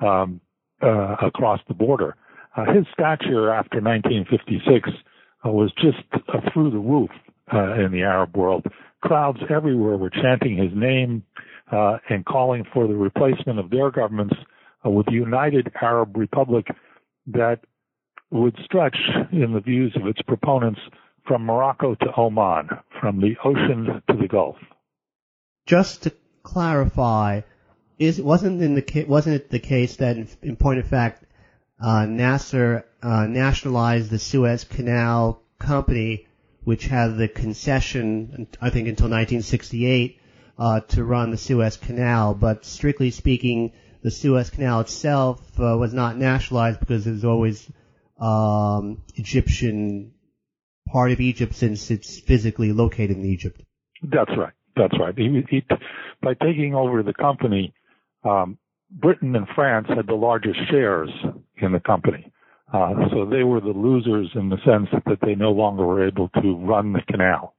um, 0.00 0.40
uh, 0.82 1.16
across 1.22 1.60
the 1.68 1.74
border. 1.74 2.16
Uh, 2.56 2.72
his 2.72 2.84
stature 2.92 3.52
after 3.52 3.80
1956 3.80 4.90
uh, 5.44 5.50
was 5.50 5.72
just 5.74 5.98
uh, 6.12 6.40
through 6.52 6.70
the 6.70 6.78
roof 6.78 7.10
uh, 7.52 7.74
in 7.74 7.92
the 7.92 8.02
Arab 8.02 8.36
world. 8.36 8.66
Crowds 9.00 9.40
everywhere 9.50 9.96
were 9.96 10.10
chanting 10.10 10.56
his 10.56 10.70
name 10.74 11.24
uh, 11.72 11.98
and 12.08 12.24
calling 12.24 12.64
for 12.72 12.86
the 12.86 12.94
replacement 12.94 13.58
of 13.58 13.70
their 13.70 13.90
governments 13.90 14.34
uh, 14.84 14.90
with 14.90 15.08
a 15.08 15.12
united 15.12 15.70
Arab 15.80 16.16
Republic 16.16 16.66
that 17.26 17.60
would 18.30 18.56
stretch, 18.64 18.96
in 19.30 19.52
the 19.52 19.60
views 19.60 19.94
of 19.96 20.06
its 20.06 20.20
proponents, 20.22 20.80
from 21.26 21.44
Morocco 21.44 21.94
to 21.94 22.06
Oman, 22.16 22.68
from 23.00 23.20
the 23.20 23.34
ocean 23.44 24.02
to 24.08 24.16
the 24.16 24.26
Gulf. 24.26 24.56
Just 25.66 26.04
to 26.04 26.12
clarify, 26.42 27.42
is 27.98 28.20
wasn't 28.20 28.58
the 28.58 29.04
wasn't 29.04 29.36
it 29.36 29.50
the 29.50 29.60
case 29.60 29.96
that, 29.96 30.16
in, 30.16 30.28
in 30.42 30.56
point 30.56 30.80
of 30.80 30.88
fact, 30.88 31.24
uh, 31.80 32.06
Nasser 32.06 32.84
uh, 33.02 33.26
nationalized 33.26 34.10
the 34.10 34.18
Suez 34.18 34.64
Canal 34.64 35.42
Company, 35.58 36.26
which 36.64 36.86
had 36.86 37.16
the 37.16 37.28
concession, 37.28 38.48
I 38.60 38.70
think, 38.70 38.88
until 38.88 39.08
1968 39.08 40.18
uh, 40.62 40.78
to 40.78 41.02
run 41.02 41.32
the 41.32 41.36
Suez 41.36 41.76
Canal, 41.76 42.34
but 42.34 42.64
strictly 42.64 43.10
speaking, 43.10 43.72
the 44.04 44.12
Suez 44.12 44.48
Canal 44.48 44.82
itself 44.82 45.40
uh, 45.58 45.76
was 45.76 45.92
not 45.92 46.16
nationalized 46.16 46.78
because 46.78 47.04
it 47.04 47.10
was 47.10 47.24
always 47.24 47.68
um, 48.20 49.02
Egyptian 49.16 50.12
part 50.86 51.10
of 51.10 51.20
Egypt 51.20 51.56
since 51.56 51.90
it's 51.90 52.20
physically 52.20 52.72
located 52.72 53.16
in 53.16 53.24
Egypt. 53.24 53.60
That's 54.04 54.30
right. 54.38 54.52
That's 54.76 54.96
right. 55.00 55.12
He, 55.18 55.42
he, 55.50 55.64
by 56.22 56.34
taking 56.34 56.76
over 56.76 57.02
the 57.02 57.14
company, 57.14 57.74
um, 58.22 58.56
Britain 58.88 59.34
and 59.34 59.48
France 59.56 59.88
had 59.88 60.06
the 60.06 60.14
largest 60.14 60.60
shares 60.70 61.10
in 61.56 61.72
the 61.72 61.80
company. 61.80 62.30
Uh, 62.72 62.94
so 63.10 63.24
they 63.24 63.42
were 63.42 63.60
the 63.60 63.74
losers 63.74 64.30
in 64.36 64.48
the 64.48 64.58
sense 64.64 64.88
that 65.06 65.18
they 65.22 65.34
no 65.34 65.50
longer 65.50 65.84
were 65.84 66.06
able 66.06 66.28
to 66.40 66.56
run 66.56 66.92
the 66.92 67.02
canal. 67.10 67.56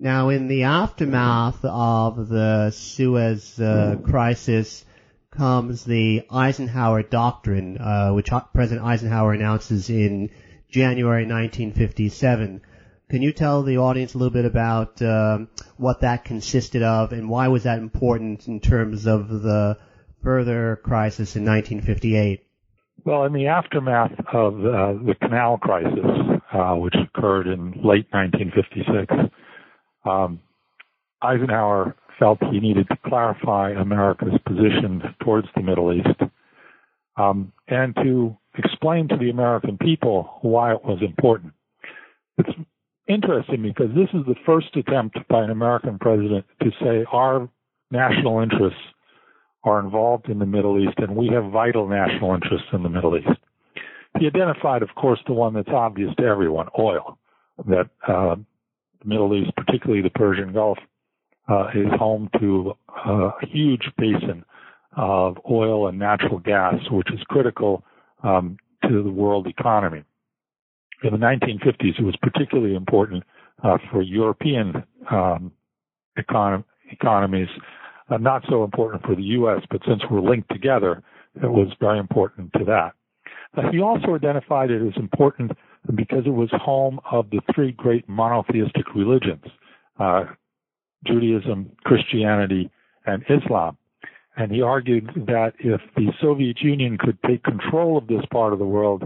Now, 0.00 0.28
in 0.28 0.46
the 0.46 0.62
aftermath 0.62 1.64
of 1.64 2.28
the 2.28 2.70
Suez 2.70 3.58
uh, 3.58 3.96
crisis 4.04 4.84
comes 5.32 5.84
the 5.84 6.22
Eisenhower 6.30 7.02
Doctrine, 7.02 7.78
uh, 7.78 8.12
which 8.12 8.30
President 8.54 8.86
Eisenhower 8.86 9.32
announces 9.32 9.90
in 9.90 10.30
January 10.70 11.24
1957. 11.24 12.60
Can 13.10 13.22
you 13.22 13.32
tell 13.32 13.64
the 13.64 13.78
audience 13.78 14.14
a 14.14 14.18
little 14.18 14.32
bit 14.32 14.44
about 14.44 15.02
um, 15.02 15.48
what 15.76 16.02
that 16.02 16.24
consisted 16.24 16.84
of 16.84 17.12
and 17.12 17.28
why 17.28 17.48
was 17.48 17.64
that 17.64 17.78
important 17.78 18.46
in 18.46 18.60
terms 18.60 19.04
of 19.04 19.28
the 19.28 19.78
further 20.22 20.76
crisis 20.76 21.34
in 21.34 21.44
1958? 21.44 22.44
Well, 23.04 23.24
in 23.24 23.32
the 23.32 23.48
aftermath 23.48 24.12
of 24.32 24.54
uh, 24.54 24.92
the 25.04 25.16
canal 25.20 25.58
crisis, 25.58 26.04
uh, 26.52 26.74
which 26.74 26.94
occurred 26.94 27.48
in 27.48 27.72
late 27.82 28.06
1956, 28.12 29.32
um, 30.08 30.40
Eisenhower 31.22 31.96
felt 32.18 32.38
he 32.50 32.60
needed 32.60 32.88
to 32.88 32.96
clarify 33.06 33.70
America's 33.70 34.38
position 34.46 35.02
towards 35.22 35.48
the 35.54 35.62
Middle 35.62 35.92
East 35.92 36.20
um, 37.16 37.52
and 37.68 37.94
to 37.96 38.36
explain 38.56 39.08
to 39.08 39.16
the 39.16 39.30
American 39.30 39.78
people 39.78 40.38
why 40.42 40.72
it 40.72 40.84
was 40.84 40.98
important. 41.02 41.52
It's 42.38 42.50
interesting 43.08 43.62
because 43.62 43.94
this 43.94 44.08
is 44.14 44.26
the 44.26 44.34
first 44.46 44.76
attempt 44.76 45.16
by 45.28 45.42
an 45.42 45.50
American 45.50 45.98
president 45.98 46.44
to 46.62 46.70
say 46.80 47.04
our 47.12 47.48
national 47.90 48.40
interests 48.40 48.80
are 49.64 49.80
involved 49.80 50.28
in 50.28 50.38
the 50.38 50.46
Middle 50.46 50.78
East 50.78 50.98
and 50.98 51.16
we 51.16 51.28
have 51.28 51.50
vital 51.50 51.88
national 51.88 52.34
interests 52.34 52.68
in 52.72 52.82
the 52.82 52.88
Middle 52.88 53.16
East. 53.16 53.38
He 54.18 54.26
identified, 54.26 54.82
of 54.82 54.94
course, 54.94 55.20
the 55.26 55.32
one 55.32 55.54
that's 55.54 55.68
obvious 55.68 56.14
to 56.16 56.24
everyone, 56.24 56.68
oil, 56.78 57.18
that 57.66 57.88
uh, 58.06 58.36
the 59.02 59.08
Middle 59.08 59.34
East, 59.34 59.52
particularly 59.56 60.02
the 60.02 60.10
Persian 60.10 60.52
Gulf, 60.52 60.78
uh, 61.48 61.68
is 61.74 61.88
home 61.98 62.28
to 62.40 62.74
a 63.06 63.30
huge 63.46 63.90
basin 63.96 64.44
of 64.96 65.36
oil 65.50 65.88
and 65.88 65.98
natural 65.98 66.38
gas, 66.38 66.74
which 66.90 67.08
is 67.12 67.20
critical 67.28 67.84
um, 68.22 68.56
to 68.88 69.02
the 69.02 69.10
world 69.10 69.46
economy. 69.46 70.04
In 71.02 71.12
the 71.12 71.18
1950s, 71.18 71.98
it 71.98 72.02
was 72.02 72.16
particularly 72.20 72.74
important 72.74 73.22
uh, 73.62 73.78
for 73.90 74.02
European 74.02 74.82
um, 75.10 75.52
econom- 76.18 76.64
economies, 76.90 77.48
uh, 78.10 78.16
not 78.16 78.42
so 78.48 78.64
important 78.64 79.02
for 79.04 79.14
the 79.14 79.22
U.S., 79.22 79.62
but 79.70 79.80
since 79.86 80.02
we're 80.10 80.20
linked 80.20 80.50
together, 80.50 81.02
it 81.36 81.46
was 81.46 81.68
very 81.78 81.98
important 81.98 82.52
to 82.54 82.64
that. 82.64 82.92
Uh, 83.56 83.70
he 83.70 83.80
also 83.80 84.14
identified 84.14 84.70
it 84.70 84.82
as 84.86 84.94
important 84.96 85.52
because 85.94 86.24
it 86.26 86.30
was 86.30 86.50
home 86.52 87.00
of 87.10 87.30
the 87.30 87.40
three 87.54 87.72
great 87.72 88.08
monotheistic 88.08 88.94
religions 88.94 89.44
uh, 89.98 90.24
Judaism, 91.06 91.70
Christianity, 91.84 92.70
and 93.06 93.24
Islam. 93.28 93.76
And 94.36 94.52
he 94.52 94.62
argued 94.62 95.10
that 95.26 95.54
if 95.58 95.80
the 95.96 96.12
Soviet 96.20 96.60
Union 96.60 96.98
could 96.98 97.18
take 97.26 97.42
control 97.42 97.98
of 97.98 98.06
this 98.06 98.24
part 98.30 98.52
of 98.52 98.58
the 98.60 98.64
world, 98.64 99.04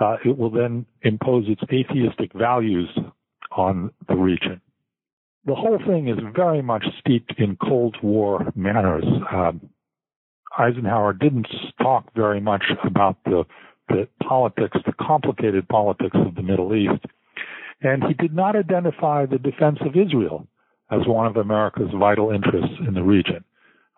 uh, 0.00 0.16
it 0.24 0.36
will 0.36 0.50
then 0.50 0.84
impose 1.02 1.44
its 1.48 1.62
atheistic 1.72 2.32
values 2.34 2.90
on 3.56 3.90
the 4.08 4.14
region. 4.14 4.60
The 5.46 5.54
whole 5.54 5.78
thing 5.86 6.08
is 6.08 6.18
very 6.34 6.62
much 6.62 6.84
steeped 7.00 7.34
in 7.38 7.56
Cold 7.56 7.96
War 8.02 8.52
manners. 8.54 9.04
Um, 9.32 9.70
Eisenhower 10.58 11.12
didn't 11.12 11.48
talk 11.80 12.12
very 12.14 12.40
much 12.40 12.64
about 12.84 13.16
the 13.24 13.44
the 13.88 14.08
politics, 14.26 14.76
the 14.86 14.92
complicated 15.00 15.68
politics 15.68 16.16
of 16.26 16.34
the 16.34 16.42
Middle 16.42 16.74
East. 16.74 17.04
And 17.82 18.02
he 18.04 18.14
did 18.14 18.34
not 18.34 18.56
identify 18.56 19.26
the 19.26 19.38
defense 19.38 19.78
of 19.82 19.96
Israel 19.96 20.46
as 20.90 21.06
one 21.06 21.26
of 21.26 21.36
America's 21.36 21.90
vital 21.98 22.30
interests 22.30 22.76
in 22.86 22.94
the 22.94 23.02
region, 23.02 23.44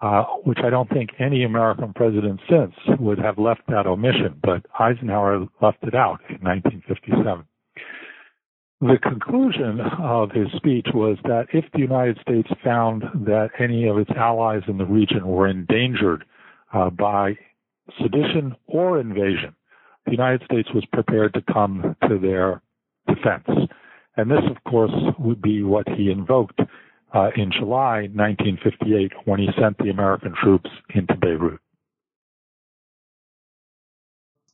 uh, 0.02 0.24
which 0.44 0.58
I 0.64 0.70
don't 0.70 0.88
think 0.88 1.10
any 1.18 1.44
American 1.44 1.92
president 1.92 2.40
since 2.48 2.74
would 2.98 3.18
have 3.18 3.38
left 3.38 3.62
that 3.68 3.86
omission, 3.86 4.40
but 4.42 4.64
Eisenhower 4.78 5.46
left 5.60 5.78
it 5.82 5.94
out 5.94 6.20
in 6.28 6.38
1957. 6.42 7.44
The 8.82 8.98
conclusion 9.02 9.80
of 9.98 10.32
his 10.32 10.48
speech 10.54 10.88
was 10.92 11.16
that 11.24 11.46
if 11.54 11.64
the 11.72 11.78
United 11.78 12.18
States 12.20 12.48
found 12.62 13.04
that 13.26 13.48
any 13.58 13.88
of 13.88 13.96
its 13.96 14.10
allies 14.10 14.62
in 14.68 14.76
the 14.76 14.84
region 14.84 15.26
were 15.26 15.48
endangered 15.48 16.24
uh, 16.74 16.90
by 16.90 17.38
sedition 17.98 18.54
or 18.66 19.00
invasion, 19.00 19.55
the 20.06 20.12
United 20.12 20.42
States 20.44 20.68
was 20.74 20.84
prepared 20.92 21.34
to 21.34 21.42
come 21.52 21.96
to 22.08 22.18
their 22.18 22.62
defense. 23.06 23.68
And 24.16 24.30
this, 24.30 24.42
of 24.50 24.62
course, 24.64 24.92
would 25.18 25.42
be 25.42 25.62
what 25.62 25.88
he 25.88 26.10
invoked 26.10 26.60
uh, 27.14 27.30
in 27.36 27.52
July 27.52 28.08
1958 28.12 29.12
when 29.24 29.40
he 29.40 29.48
sent 29.60 29.76
the 29.78 29.90
American 29.90 30.34
troops 30.42 30.70
into 30.94 31.14
Beirut. 31.16 31.60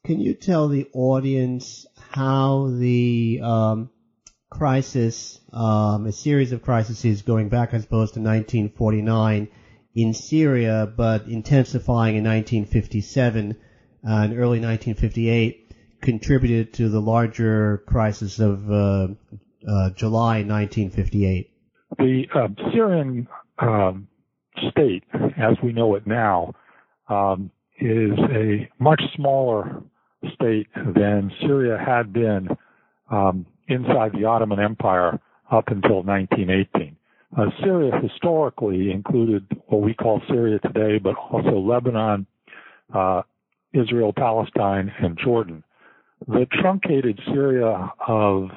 can 0.05 0.19
you 0.19 0.35
tell 0.35 0.67
the 0.67 0.89
audience 0.93 1.87
how 2.11 2.67
the 2.67 3.41
um, 3.41 3.89
crisis, 4.51 5.41
um, 5.53 6.07
a 6.07 6.13
series 6.13 6.51
of 6.51 6.61
crises 6.61 7.23
going 7.23 7.49
back, 7.49 7.73
I 7.73 7.79
suppose, 7.79 8.11
to 8.13 8.21
1949 8.21 9.49
in 9.95 10.15
Syria, 10.15 10.93
but 10.97 11.29
intensifying 11.29 12.17
in 12.17 12.25
1957 12.25 13.57
and 14.03 14.33
early 14.33 14.61
1958, 14.61 15.75
contributed 16.01 16.75
to 16.75 16.89
the 16.89 17.01
larger 17.01 17.83
crisis 17.87 18.39
of 18.39 18.71
uh, 18.71 19.09
uh, 19.69 19.91
July 19.97 20.43
1958? 20.43 21.51
The 21.99 22.25
uh, 22.35 22.49
Syrian 22.73 23.29
um, 23.59 24.09
state, 24.71 25.05
as 25.37 25.57
we 25.63 25.73
know 25.73 25.95
it 25.95 26.07
now, 26.07 26.55
um, 27.09 27.51
is 27.79 28.19
a 28.31 28.69
much 28.79 29.03
smaller 29.17 29.83
state 30.35 30.69
than 30.75 31.33
Syria 31.41 31.79
had 31.85 32.13
been 32.13 32.49
um, 33.11 33.47
inside 33.69 34.13
the 34.13 34.25
Ottoman 34.25 34.61
Empire 34.61 35.21
up 35.51 35.69
until 35.69 36.03
1918. 36.03 36.97
Uh, 37.37 37.47
Syria 37.63 37.93
historically 38.01 38.91
included 38.91 39.47
what 39.67 39.81
we 39.83 39.95
call 39.95 40.21
Syria 40.29 40.59
today, 40.59 40.99
but 40.99 41.15
also 41.17 41.59
Lebanon, 41.59 42.27
uh, 42.95 43.23
Israel, 43.75 44.13
Palestine, 44.17 44.93
and 45.01 45.19
Jordan. 45.23 45.65
The 46.27 46.47
truncated 46.61 47.19
Syria 47.27 47.91
of 48.07 48.49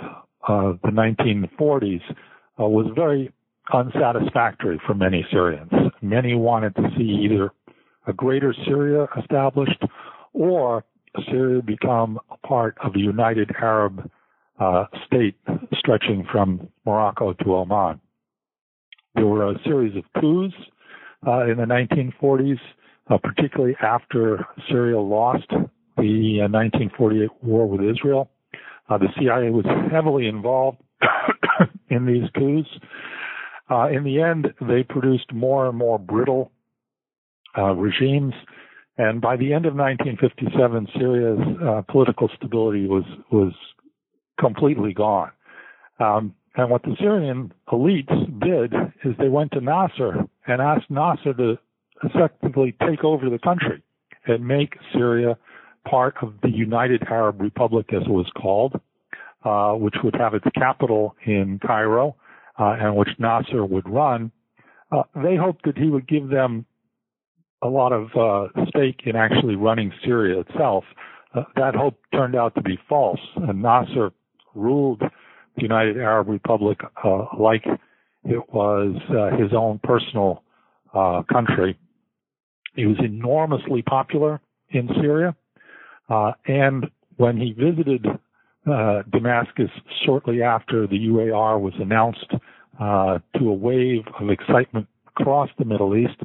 uh, 0.48 0.74
the 0.84 0.91
1940s 0.91 2.01
uh, 2.60 2.65
was 2.65 2.91
very 2.95 3.31
unsatisfactory 3.74 4.79
for 4.86 4.93
many 4.93 5.25
Syrians. 5.31 5.72
Many 6.01 6.36
wanted 6.36 6.75
to 6.75 6.89
see 6.98 7.25
either 7.25 7.51
a 8.07 8.13
greater 8.13 8.53
Syria 8.65 9.07
established 9.17 9.81
or 10.34 10.84
Syria 11.29 11.62
become 11.62 12.19
a 12.29 12.38
part 12.48 12.77
of 12.84 12.95
a 12.95 13.00
united 13.00 13.51
Arab 13.60 14.10
uh, 14.60 14.86
state 15.07 15.36
stretching 15.77 16.25
from 16.31 16.67
Morocco 16.86 17.34
to 17.34 17.55
Oman. 17.55 18.00
There 19.15 19.25
were 19.25 19.51
a 19.51 19.60
series 19.63 19.95
of 19.95 20.03
coups 20.22 20.53
uh, 21.25 21.45
in 21.45 21.57
the 21.57 21.65
1940s, 21.65 22.60
uh, 23.09 23.17
particularly 23.17 23.75
after 23.81 24.45
Syria 24.69 25.00
lost 25.00 25.47
the 25.97 26.39
1948 26.50 27.25
uh, 27.25 27.33
war 27.41 27.67
with 27.67 27.81
Israel. 27.81 28.29
Uh, 28.89 28.97
the 28.97 29.07
CIA 29.17 29.50
was 29.50 29.65
heavily 29.91 30.27
involved 30.27 30.77
in 31.89 32.05
these 32.05 32.29
coups. 32.35 32.69
Uh, 33.69 33.88
in 33.88 34.03
the 34.03 34.21
end, 34.21 34.47
they 34.62 34.83
produced 34.83 35.33
more 35.33 35.67
and 35.67 35.77
more 35.77 35.97
brittle 35.97 36.51
regimes 37.57 38.33
and 38.97 39.19
by 39.19 39.35
the 39.35 39.53
end 39.53 39.65
of 39.65 39.75
1957, 39.75 40.88
Syria's 40.97 41.39
uh, 41.62 41.81
political 41.91 42.29
stability 42.35 42.88
was 42.88 43.03
was 43.31 43.53
completely 44.39 44.93
gone. 44.93 45.31
Um, 46.00 46.33
and 46.55 46.69
what 46.69 46.83
the 46.83 46.95
Syrian 47.00 47.51
elites 47.69 48.41
did 48.41 48.74
is 49.03 49.15
they 49.17 49.27
went 49.27 49.51
to 49.51 49.62
Nasser 49.62 50.25
and 50.47 50.62
asked 50.62 50.89
Nasser 50.89 51.33
to 51.33 51.57
effectively 52.04 52.75
take 52.88 53.04
over 53.04 53.30
the 53.30 53.40
country 53.40 53.82
and 54.28 54.46
make 54.46 54.75
Syria 54.94 55.38
part 55.90 56.16
of 56.22 56.34
the 56.42 56.50
United 56.50 57.04
Arab 57.10 57.42
Republic, 57.42 57.88
as 57.94 58.02
it 58.04 58.10
was 58.10 58.30
called, 58.36 58.80
uh, 59.44 59.74
which 59.74 59.96
would 60.04 60.16
have 60.16 60.34
its 60.34 60.46
capital 60.56 61.16
in 61.25 61.60
Cairo 61.66 62.16
uh, 62.60 62.75
and 62.80 62.96
which 62.96 63.10
Nasser 63.20 63.66
would 63.66 63.88
run. 63.88 64.32
Uh, 64.92 65.04
they 65.16 65.36
hoped 65.36 65.66
that 65.66 65.78
he 65.78 65.90
would 65.90 66.08
give 66.08 66.30
them 66.30 66.66
a 67.62 67.68
lot 67.68 67.92
of 67.92 68.08
uh, 68.16 68.48
stake 68.70 69.02
in 69.06 69.16
actually 69.16 69.56
running 69.56 69.92
Syria 70.04 70.42
itself. 70.42 70.84
Uh, 71.34 71.44
that 71.56 71.75
hope 71.75 72.00
turned 72.14 72.36
out 72.36 72.56
to 72.56 72.62
be 72.62 72.79
false, 72.88 73.20
and 73.36 73.62
Nasser 73.62 74.12
ruled 74.53 75.00
the 75.00 75.62
United 75.62 75.98
Arab 75.98 76.29
Republic 76.29 76.79
uh, 77.03 77.25
like 77.38 77.66
it 78.24 78.53
was 78.53 78.96
his 79.40 79.53
own 79.53 79.79
personal 79.84 80.44
uh, 80.94 81.22
country. 81.31 81.77
He 82.75 82.85
was 82.85 82.98
enormously 83.00 83.81
popular 83.81 84.42
in 84.70 84.90
Syria, 85.01 85.35
uh, 86.09 86.33
and 86.48 86.85
when 87.18 87.38
he 87.38 87.53
visited 87.53 88.05
Damascus 88.66 89.70
shortly 90.05 90.42
after 90.42 90.88
the 90.88 91.07
UAR 91.07 91.59
was 91.61 91.74
announced 91.79 92.31
to 92.79 93.50
a 93.50 93.53
wave 93.53 94.03
of 94.20 94.29
excitement 94.29 94.88
across 95.07 95.50
the 95.57 95.66
Middle 95.66 95.96
East, 95.96 96.20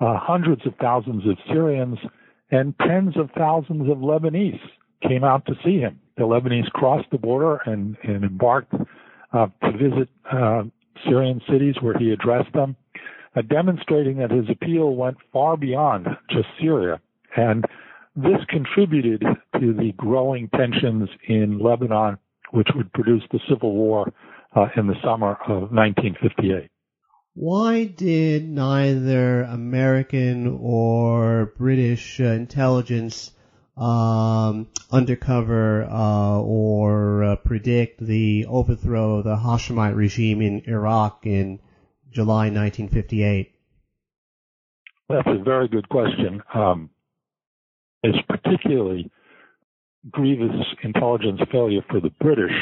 uh, 0.00 0.18
hundreds 0.18 0.66
of 0.66 0.74
thousands 0.80 1.26
of 1.26 1.36
Syrians 1.48 1.98
and 2.50 2.74
tens 2.78 3.16
of 3.16 3.30
thousands 3.36 3.90
of 3.90 3.98
Lebanese 3.98 4.60
came 5.06 5.24
out 5.24 5.46
to 5.46 5.54
see 5.64 5.78
him. 5.78 6.00
The 6.16 6.24
Lebanese 6.24 6.70
crossed 6.72 7.10
the 7.10 7.18
border 7.18 7.60
and, 7.66 7.96
and 8.02 8.24
embarked 8.24 8.74
uh, 9.32 9.46
to 9.62 9.72
visit 9.72 10.08
uh, 10.30 10.62
Syrian 11.06 11.40
cities 11.50 11.76
where 11.80 11.96
he 11.96 12.10
addressed 12.10 12.52
them, 12.52 12.76
uh, 12.89 12.89
demonstrating 13.48 14.18
that 14.18 14.30
his 14.30 14.46
appeal 14.50 14.94
went 14.94 15.16
far 15.32 15.56
beyond 15.56 16.06
just 16.30 16.48
Syria. 16.60 17.00
And 17.36 17.64
this 18.16 18.40
contributed 18.48 19.22
to 19.60 19.72
the 19.72 19.92
growing 19.96 20.48
tensions 20.48 21.08
in 21.28 21.58
Lebanon, 21.58 22.18
which 22.50 22.68
would 22.74 22.92
produce 22.92 23.22
the 23.30 23.40
civil 23.48 23.72
war 23.74 24.12
uh, 24.54 24.66
in 24.76 24.86
the 24.86 24.96
summer 25.02 25.38
of 25.46 25.70
1958 25.72 26.70
why 27.34 27.84
did 27.84 28.48
neither 28.48 29.42
American 29.42 30.58
or 30.60 31.52
British 31.56 32.20
uh, 32.20 32.24
intelligence 32.24 33.30
um, 33.76 34.66
undercover 34.90 35.84
uh, 35.84 36.38
or 36.40 37.24
uh, 37.24 37.36
predict 37.36 38.04
the 38.04 38.44
overthrow 38.46 39.18
of 39.18 39.24
the 39.24 39.36
Hashemite 39.36 39.94
regime 39.94 40.42
in 40.42 40.62
Iraq 40.66 41.24
in 41.24 41.60
July 42.12 42.50
1958? 42.50 43.52
That's 45.08 45.28
a 45.28 45.42
very 45.42 45.68
good 45.68 45.88
question. 45.88 46.42
Um, 46.54 46.90
it's 48.02 48.18
particularly 48.28 49.10
grievous 50.10 50.66
intelligence 50.82 51.40
failure 51.52 51.82
for 51.90 52.00
the 52.00 52.10
British 52.20 52.52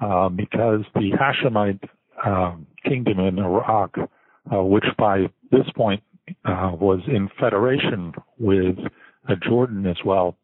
uh, 0.00 0.28
because 0.28 0.80
the 0.94 1.10
Hashemite 1.12 1.82
um, 2.24 2.66
kingdom 2.84 3.18
in 3.20 3.38
Iraq, 3.38 3.96
uh, 3.98 4.62
which 4.62 4.84
by 4.98 5.26
this 5.50 5.66
point 5.76 6.02
uh, 6.44 6.72
was 6.74 7.00
in 7.08 7.28
federation 7.38 8.12
with 8.38 8.76
uh, 9.28 9.34
Jordan 9.46 9.86
as 9.86 9.98
well, 10.04 10.36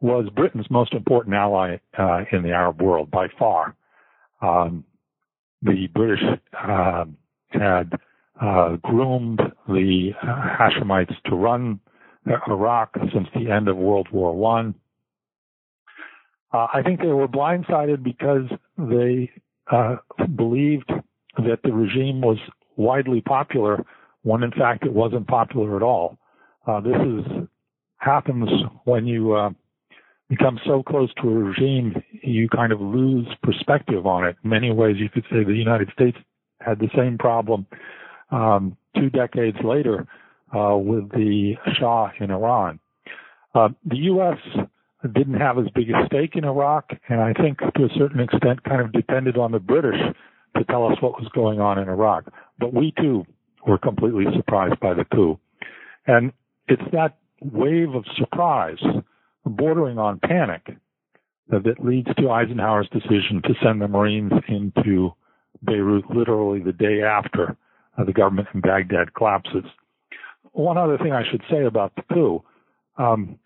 was 0.00 0.28
Britain's 0.34 0.70
most 0.70 0.92
important 0.92 1.34
ally 1.34 1.78
uh, 1.98 2.20
in 2.32 2.42
the 2.42 2.50
Arab 2.50 2.80
world 2.80 3.10
by 3.10 3.28
far. 3.38 3.74
Um, 4.42 4.84
the 5.62 5.88
British 5.94 6.20
um, 6.62 7.16
had 7.58 7.92
uh, 8.40 8.76
groomed 8.82 9.40
the 9.68 10.10
Hashemites 10.22 11.14
to 11.26 11.36
run 11.36 11.80
Iraq 12.48 12.94
since 13.12 13.28
the 13.34 13.50
end 13.50 13.68
of 13.68 13.76
World 13.76 14.08
War 14.12 14.34
One. 14.34 14.74
Uh, 16.52 16.66
I 16.72 16.82
think 16.82 17.00
they 17.00 17.06
were 17.08 17.28
blindsided 17.28 18.02
because 18.02 18.48
they 18.78 19.30
uh, 19.70 19.96
believed 20.36 20.90
that 21.38 21.60
the 21.62 21.72
regime 21.72 22.20
was 22.20 22.38
widely 22.76 23.20
popular 23.20 23.84
when 24.22 24.42
in 24.42 24.50
fact 24.52 24.84
it 24.84 24.92
wasn't 24.92 25.26
popular 25.26 25.76
at 25.76 25.82
all. 25.82 26.18
Uh, 26.66 26.80
this 26.80 26.96
is 26.96 27.48
happens 27.98 28.48
when 28.84 29.06
you 29.06 29.34
uh, 29.34 29.50
become 30.28 30.58
so 30.66 30.82
close 30.82 31.12
to 31.22 31.28
a 31.28 31.32
regime, 31.32 31.94
you 32.22 32.48
kind 32.48 32.72
of 32.72 32.80
lose 32.80 33.26
perspective 33.42 34.06
on 34.06 34.24
it. 34.24 34.36
In 34.42 34.50
many 34.50 34.72
ways, 34.72 34.96
you 34.98 35.08
could 35.08 35.24
say 35.30 35.44
the 35.44 35.52
United 35.52 35.90
States 35.92 36.16
had 36.66 36.78
the 36.78 36.88
same 36.96 37.18
problem 37.18 37.66
um, 38.30 38.76
two 38.96 39.10
decades 39.10 39.56
later 39.64 40.06
uh, 40.54 40.76
with 40.76 41.10
the 41.10 41.54
Shah 41.78 42.10
in 42.20 42.30
Iran. 42.30 42.78
Uh, 43.54 43.68
the 43.84 43.96
U.S. 43.96 44.38
didn't 45.14 45.40
have 45.40 45.58
as 45.58 45.66
big 45.74 45.90
a 45.90 46.06
stake 46.06 46.34
in 46.34 46.44
Iraq, 46.44 46.90
and 47.08 47.20
I 47.20 47.32
think 47.32 47.58
to 47.58 47.84
a 47.84 47.88
certain 47.96 48.20
extent 48.20 48.64
kind 48.64 48.80
of 48.80 48.92
depended 48.92 49.36
on 49.38 49.52
the 49.52 49.58
British 49.58 49.98
to 50.56 50.64
tell 50.64 50.86
us 50.86 50.96
what 51.00 51.20
was 51.20 51.30
going 51.34 51.60
on 51.60 51.78
in 51.78 51.88
Iraq. 51.88 52.24
But 52.58 52.74
we 52.74 52.92
too 53.00 53.24
were 53.66 53.78
completely 53.78 54.24
surprised 54.36 54.80
by 54.80 54.94
the 54.94 55.04
coup. 55.04 55.38
And 56.06 56.32
it's 56.68 56.82
that 56.92 57.16
wave 57.40 57.94
of 57.94 58.04
surprise, 58.16 58.78
bordering 59.44 59.98
on 59.98 60.20
panic, 60.20 60.76
that 61.48 61.84
leads 61.84 62.08
to 62.16 62.30
Eisenhower's 62.30 62.88
decision 62.92 63.40
to 63.44 63.54
send 63.62 63.80
the 63.80 63.88
Marines 63.88 64.32
into 64.48 65.10
Beirut 65.64 66.04
literally 66.10 66.60
the 66.60 66.72
day 66.72 67.02
after 67.02 67.56
uh, 67.96 68.04
the 68.04 68.12
government 68.12 68.48
in 68.54 68.60
Baghdad 68.60 69.14
collapses. 69.14 69.64
One 70.52 70.78
other 70.78 70.98
thing 70.98 71.12
I 71.12 71.22
should 71.30 71.42
say 71.50 71.64
about 71.64 71.94
the 71.96 72.02
coup, 72.12 72.42
um, 72.96 73.38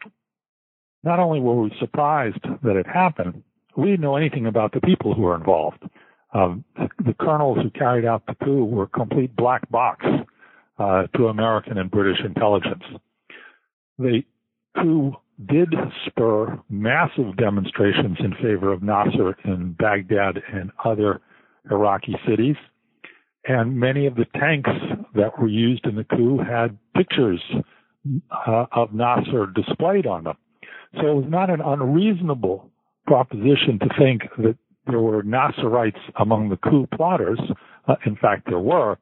not 1.02 1.18
only 1.18 1.40
were 1.40 1.60
we 1.62 1.72
surprised 1.80 2.44
that 2.62 2.76
it 2.76 2.86
happened, 2.86 3.42
we 3.76 3.86
didn't 3.90 4.00
know 4.00 4.16
anything 4.16 4.46
about 4.46 4.72
the 4.72 4.80
people 4.80 5.14
who 5.14 5.22
were 5.22 5.34
involved. 5.34 5.82
Um, 6.32 6.64
the 7.04 7.14
colonels 7.20 7.58
who 7.62 7.70
carried 7.70 8.04
out 8.04 8.26
the 8.26 8.36
coup 8.44 8.64
were 8.64 8.84
a 8.84 8.88
complete 8.88 9.34
black 9.34 9.68
box 9.70 10.06
uh, 10.78 11.06
to 11.16 11.28
American 11.28 11.78
and 11.78 11.90
British 11.90 12.20
intelligence. 12.24 12.84
The 13.98 14.22
coup 14.76 15.16
did 15.46 15.74
spur 16.06 16.60
massive 16.68 17.36
demonstrations 17.36 18.18
in 18.20 18.32
favor 18.34 18.72
of 18.72 18.82
Nasser 18.82 19.36
in 19.44 19.72
Baghdad 19.72 20.42
and 20.52 20.70
other 20.84 21.20
Iraqi 21.70 22.16
cities. 22.28 22.56
And 23.46 23.78
many 23.78 24.06
of 24.06 24.16
the 24.16 24.26
tanks 24.38 24.70
that 25.14 25.38
were 25.40 25.48
used 25.48 25.86
in 25.86 25.96
the 25.96 26.04
coup 26.04 26.38
had 26.38 26.76
pictures 26.94 27.42
uh, 28.46 28.66
of 28.72 28.92
Nasser 28.92 29.46
displayed 29.46 30.06
on 30.06 30.24
them. 30.24 30.36
So 30.94 31.06
it 31.06 31.14
was 31.14 31.24
not 31.28 31.50
an 31.50 31.60
unreasonable 31.60 32.70
proposition 33.06 33.78
to 33.80 33.88
think 33.98 34.22
that 34.38 34.56
there 34.86 35.00
were 35.00 35.22
Nasserites 35.22 36.00
among 36.18 36.48
the 36.48 36.56
coup 36.56 36.86
plotters. 36.94 37.40
Uh, 37.86 37.96
in 38.06 38.16
fact, 38.16 38.46
there 38.48 38.58
were. 38.58 38.98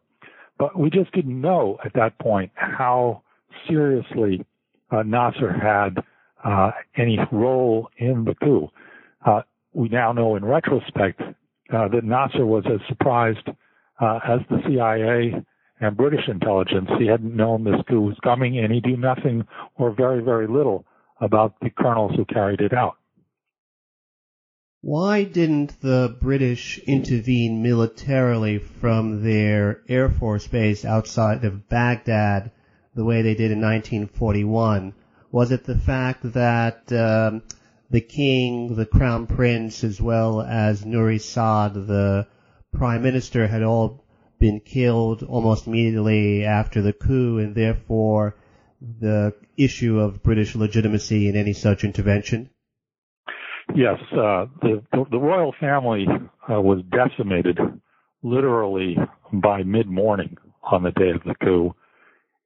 But 0.59 0.79
we 0.79 0.91
just 0.91 1.13
didn't 1.13 1.41
know 1.41 1.79
at 1.85 1.93
that 1.95 2.19
point 2.19 2.51
how 2.55 3.23
seriously 3.69 4.45
uh, 4.91 5.03
Nasser 5.03 5.53
had 5.53 6.03
uh, 6.45 6.71
any 6.97 7.19
role 7.33 7.89
in 7.97 8.25
the 8.25 8.35
coup. 8.35 8.69
Uh, 9.25 9.43
we 9.73 9.89
now 9.89 10.13
know 10.13 10.37
in 10.37 10.45
retrospect 10.45 11.21
that 11.71 12.05
Nasser 12.05 12.47
was 12.47 12.65
as 12.67 12.81
surprised 12.89 13.49
uh, 14.01 14.19
as 14.27 14.41
the 14.49 14.61
CIA 14.67 15.43
and 15.81 15.97
British 15.97 16.29
intelligence. 16.29 16.89
He 16.99 17.07
hadn't 17.07 17.35
known 17.35 17.65
this 17.65 17.81
coup 17.89 18.01
was 18.01 18.17
coming, 18.23 18.59
and 18.59 18.73
he 18.73 18.81
knew 18.81 18.97
nothing 18.97 19.47
or 19.77 19.93
very, 19.93 20.23
very 20.23 20.47
little 20.47 20.85
about 21.21 21.55
the 21.61 21.71
colonels 21.71 22.13
who 22.17 22.25
carried 22.25 22.61
it 22.61 22.73
out. 22.73 22.97
Why 24.81 25.25
didn't 25.25 25.81
the 25.81 26.17
British 26.21 26.79
intervene 26.79 27.63
militarily 27.63 28.59
from 28.59 29.25
their 29.25 29.83
Air 29.89 30.09
Force 30.09 30.47
base 30.47 30.85
outside 30.85 31.45
of 31.45 31.69
Baghdad 31.69 32.53
the 32.95 33.05
way 33.05 33.23
they 33.23 33.35
did 33.35 33.51
in 33.51 33.61
1941? 33.61 34.95
Was 35.33 35.51
it 35.51 35.65
the 35.65 35.77
fact 35.77 36.33
that 36.33 36.93
um, 36.93 37.43
the 37.91 38.01
king, 38.01 38.75
the 38.77 38.87
crown 38.87 39.27
prince, 39.27 39.83
as 39.83 40.01
well 40.01 40.41
as 40.43 40.85
Nuri 40.85 41.21
Saad, 41.21 41.75
the 41.75 42.27
prime 42.73 43.03
minister, 43.03 43.47
had 43.47 43.63
all 43.63 44.05
been 44.39 44.61
killed 44.61 45.23
almost 45.23 45.67
immediately 45.67 46.45
after 46.45 46.83
the 46.83 46.93
coup, 46.93 47.39
and 47.39 47.55
therefore 47.55 48.37
the 48.81 49.35
issue 49.57 49.99
of 49.99 50.23
British 50.23 50.55
legitimacy 50.55 51.29
in 51.29 51.37
any 51.37 51.53
such 51.53 51.83
intervention? 51.83 52.51
Yes, 53.75 53.99
uh, 54.13 54.47
the, 54.63 54.83
the 55.11 55.19
royal 55.19 55.55
family 55.61 56.07
uh, 56.09 56.61
was 56.61 56.83
decimated 56.91 57.59
literally 58.23 58.97
by 59.33 59.63
mid-morning 59.63 60.37
on 60.63 60.83
the 60.83 60.91
day 60.93 61.11
of 61.11 61.23
the 61.25 61.35
coup, 61.43 61.75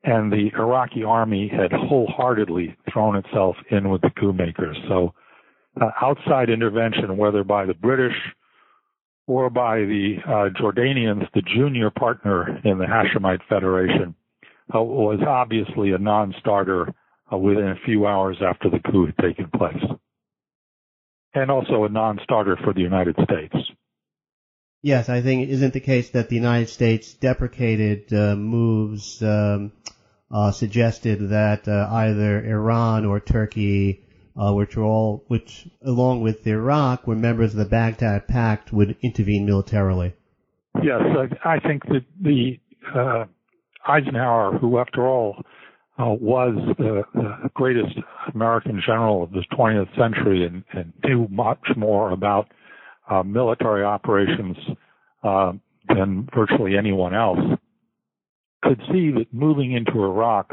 and 0.04 0.32
the 0.32 0.50
Iraqi 0.56 1.04
army 1.04 1.48
had 1.48 1.72
wholeheartedly 1.72 2.76
thrown 2.92 3.16
itself 3.16 3.56
in 3.70 3.88
with 3.88 4.00
the 4.00 4.10
coup 4.18 4.32
makers. 4.32 4.76
So, 4.88 5.14
uh, 5.80 5.90
outside 6.00 6.50
intervention, 6.50 7.16
whether 7.16 7.44
by 7.44 7.66
the 7.66 7.74
British 7.74 8.16
or 9.26 9.50
by 9.50 9.78
the 9.78 10.16
uh, 10.26 10.48
Jordanians, 10.60 11.26
the 11.34 11.42
junior 11.42 11.90
partner 11.90 12.60
in 12.64 12.78
the 12.78 12.84
Hashemite 12.84 13.40
Federation, 13.48 14.14
uh, 14.74 14.82
was 14.82 15.20
obviously 15.26 15.92
a 15.92 15.98
non-starter 15.98 16.92
uh, 17.32 17.36
within 17.36 17.68
a 17.68 17.78
few 17.84 18.06
hours 18.06 18.36
after 18.44 18.68
the 18.68 18.80
coup 18.90 19.06
had 19.06 19.16
taken 19.18 19.48
place, 19.56 19.82
and 21.34 21.50
also 21.50 21.84
a 21.84 21.88
non-starter 21.88 22.58
for 22.64 22.72
the 22.72 22.80
United 22.80 23.16
States. 23.24 23.54
Yes, 24.82 25.08
I 25.08 25.22
think 25.22 25.48
isn't 25.48 25.72
the 25.72 25.80
case 25.80 26.10
that 26.10 26.28
the 26.28 26.34
United 26.34 26.68
States 26.68 27.14
deprecated 27.14 28.12
uh, 28.12 28.34
moves 28.34 29.22
um, 29.22 29.72
uh, 30.28 30.50
suggested 30.50 31.28
that 31.28 31.68
uh, 31.68 31.88
either 31.92 32.44
Iran 32.44 33.04
or 33.06 33.20
Turkey 33.20 34.04
uh, 34.36 34.52
which 34.52 34.76
were 34.76 34.84
all, 34.84 35.24
which 35.28 35.68
along 35.84 36.22
with 36.22 36.46
Iraq, 36.46 37.06
were 37.06 37.16
members 37.16 37.52
of 37.52 37.58
the 37.58 37.64
Baghdad 37.64 38.26
Pact, 38.28 38.72
would 38.72 38.96
intervene 39.02 39.46
militarily. 39.46 40.14
Yes, 40.82 41.00
I, 41.44 41.54
I 41.54 41.58
think 41.60 41.84
that 41.86 42.04
the 42.20 42.58
uh, 42.94 43.24
Eisenhower, 43.86 44.58
who 44.58 44.78
after 44.78 45.06
all 45.06 45.42
uh, 45.98 46.06
was 46.06 46.54
the, 46.78 47.02
the, 47.14 47.50
greatest 47.54 47.98
American 48.34 48.80
general 48.84 49.22
of 49.22 49.30
the 49.32 49.44
20th 49.52 49.94
century 49.96 50.46
and, 50.46 50.64
and 50.72 50.92
knew 51.04 51.28
much 51.30 51.60
more 51.76 52.12
about 52.12 52.48
uh, 53.10 53.22
military 53.22 53.84
operations 53.84 54.56
uh, 55.22 55.52
than 55.88 56.26
virtually 56.34 56.78
anyone 56.78 57.14
else, 57.14 57.38
could 58.62 58.80
see 58.90 59.10
that 59.10 59.26
moving 59.32 59.72
into 59.72 60.02
Iraq 60.02 60.50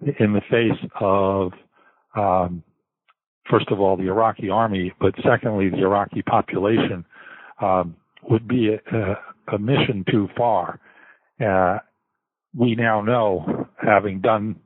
in 0.00 0.32
the 0.32 0.40
face 0.50 0.90
of 1.00 1.52
um, 2.16 2.62
first 3.50 3.70
of 3.70 3.80
all, 3.80 3.96
the 3.96 4.08
Iraqi 4.08 4.50
army, 4.50 4.92
but 5.00 5.14
secondly, 5.22 5.70
the 5.70 5.82
Iraqi 5.82 6.22
population 6.22 7.04
um, 7.60 7.96
would 8.28 8.46
be 8.46 8.70
a, 8.74 9.16
a, 9.52 9.58
mission 9.58 10.04
too 10.10 10.28
far. 10.36 10.80
Uh, 11.44 11.78
we 12.56 12.74
now 12.74 13.00
know, 13.00 13.66
having 13.80 14.20
done 14.20 14.56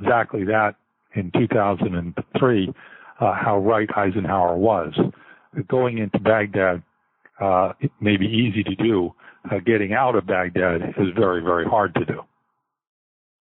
exactly 0.00 0.44
that 0.44 0.74
in 1.14 1.30
2003, 1.38 2.74
uh, 3.20 3.34
how 3.34 3.58
right 3.58 3.88
Eisenhower 3.96 4.56
was. 4.56 4.92
Going 5.68 5.98
into 5.98 6.18
Baghdad 6.18 6.82
uh, 7.40 7.72
may 8.00 8.16
be 8.16 8.26
easy 8.26 8.62
to 8.62 8.74
do. 8.76 9.14
Uh, 9.50 9.58
getting 9.64 9.92
out 9.92 10.14
of 10.14 10.26
Baghdad 10.26 10.82
is 10.98 11.08
very, 11.16 11.42
very 11.42 11.64
hard 11.64 11.94
to 11.94 12.04
do. 12.04 12.20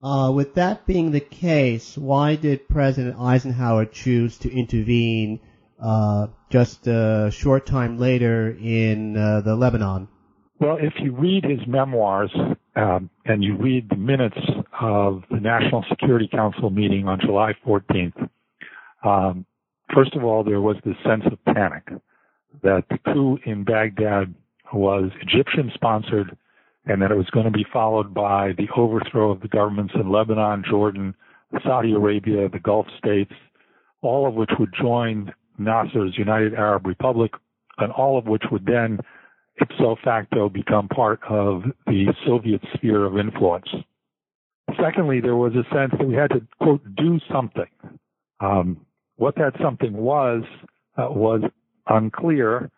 Uh, 0.03 0.29
with 0.31 0.55
that 0.55 0.85
being 0.85 1.11
the 1.11 1.21
case, 1.21 1.97
why 1.97 2.35
did 2.35 2.67
President 2.67 3.17
Eisenhower 3.17 3.85
choose 3.85 4.37
to 4.39 4.51
intervene 4.51 5.39
uh, 5.81 6.27
just 6.49 6.85
a 6.87 7.31
short 7.31 7.65
time 7.65 7.97
later 7.97 8.51
in 8.51 9.15
uh, 9.15 9.39
the 9.39 9.55
Lebanon? 9.55 10.09
Well, 10.59 10.77
if 10.77 10.93
you 10.99 11.15
read 11.15 11.45
his 11.45 11.65
memoirs 11.67 12.31
um, 12.75 13.09
and 13.25 13.41
you 13.41 13.55
read 13.55 13.89
the 13.89 13.95
minutes 13.95 14.37
of 14.81 15.23
the 15.31 15.39
National 15.39 15.85
Security 15.89 16.27
Council 16.27 16.69
meeting 16.69 17.07
on 17.07 17.21
July 17.21 17.53
14th, 17.65 18.29
um, 19.05 19.45
first 19.95 20.15
of 20.15 20.25
all, 20.25 20.43
there 20.43 20.61
was 20.61 20.75
this 20.83 20.95
sense 21.05 21.23
of 21.31 21.43
panic 21.45 21.87
that 22.61 22.83
the 22.89 22.97
coup 23.13 23.37
in 23.45 23.63
Baghdad 23.63 24.35
was 24.73 25.11
Egyptian 25.21 25.71
sponsored 25.73 26.37
and 26.85 27.01
that 27.01 27.11
it 27.11 27.17
was 27.17 27.29
going 27.31 27.45
to 27.45 27.51
be 27.51 27.65
followed 27.71 28.13
by 28.13 28.51
the 28.57 28.67
overthrow 28.75 29.31
of 29.31 29.41
the 29.41 29.47
governments 29.47 29.93
in 29.95 30.11
Lebanon, 30.11 30.63
Jordan, 30.69 31.15
Saudi 31.63 31.93
Arabia, 31.93 32.49
the 32.49 32.59
Gulf 32.59 32.87
states, 32.97 33.33
all 34.01 34.27
of 34.27 34.33
which 34.33 34.49
would 34.59 34.73
join 34.79 35.31
Nasser's 35.57 36.17
United 36.17 36.53
Arab 36.53 36.85
Republic, 36.85 37.31
and 37.77 37.91
all 37.91 38.17
of 38.17 38.25
which 38.25 38.43
would 38.51 38.65
then 38.65 38.99
ipso 39.61 39.95
facto 40.03 40.49
become 40.49 40.87
part 40.87 41.19
of 41.29 41.63
the 41.85 42.13
Soviet 42.25 42.61
sphere 42.73 43.05
of 43.05 43.17
influence. 43.17 43.69
Secondly, 44.81 45.21
there 45.21 45.35
was 45.35 45.53
a 45.53 45.63
sense 45.73 45.91
that 45.97 46.07
we 46.07 46.15
had 46.15 46.31
to, 46.31 46.41
quote, 46.59 46.81
do 46.95 47.19
something. 47.31 47.69
Um, 48.39 48.85
what 49.17 49.35
that 49.35 49.53
something 49.61 49.93
was, 49.93 50.43
uh, 50.97 51.07
was 51.09 51.41
unclear. 51.87 52.71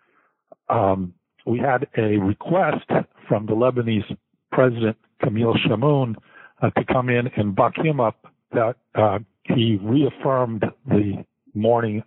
Um, 0.69 1.13
we 1.45 1.59
had 1.59 1.87
a 1.97 2.17
request 2.17 2.85
from 3.27 3.45
the 3.45 3.53
Lebanese 3.53 4.17
president, 4.51 4.97
Camille 5.21 5.55
Chamoun, 5.67 6.15
uh, 6.61 6.69
to 6.71 6.85
come 6.85 7.09
in 7.09 7.27
and 7.35 7.55
buck 7.55 7.73
him 7.77 7.99
up 7.99 8.25
that 8.51 8.75
uh, 8.95 9.19
he 9.43 9.77
reaffirmed 9.81 10.63
the 10.88 11.25
morning 11.53 12.03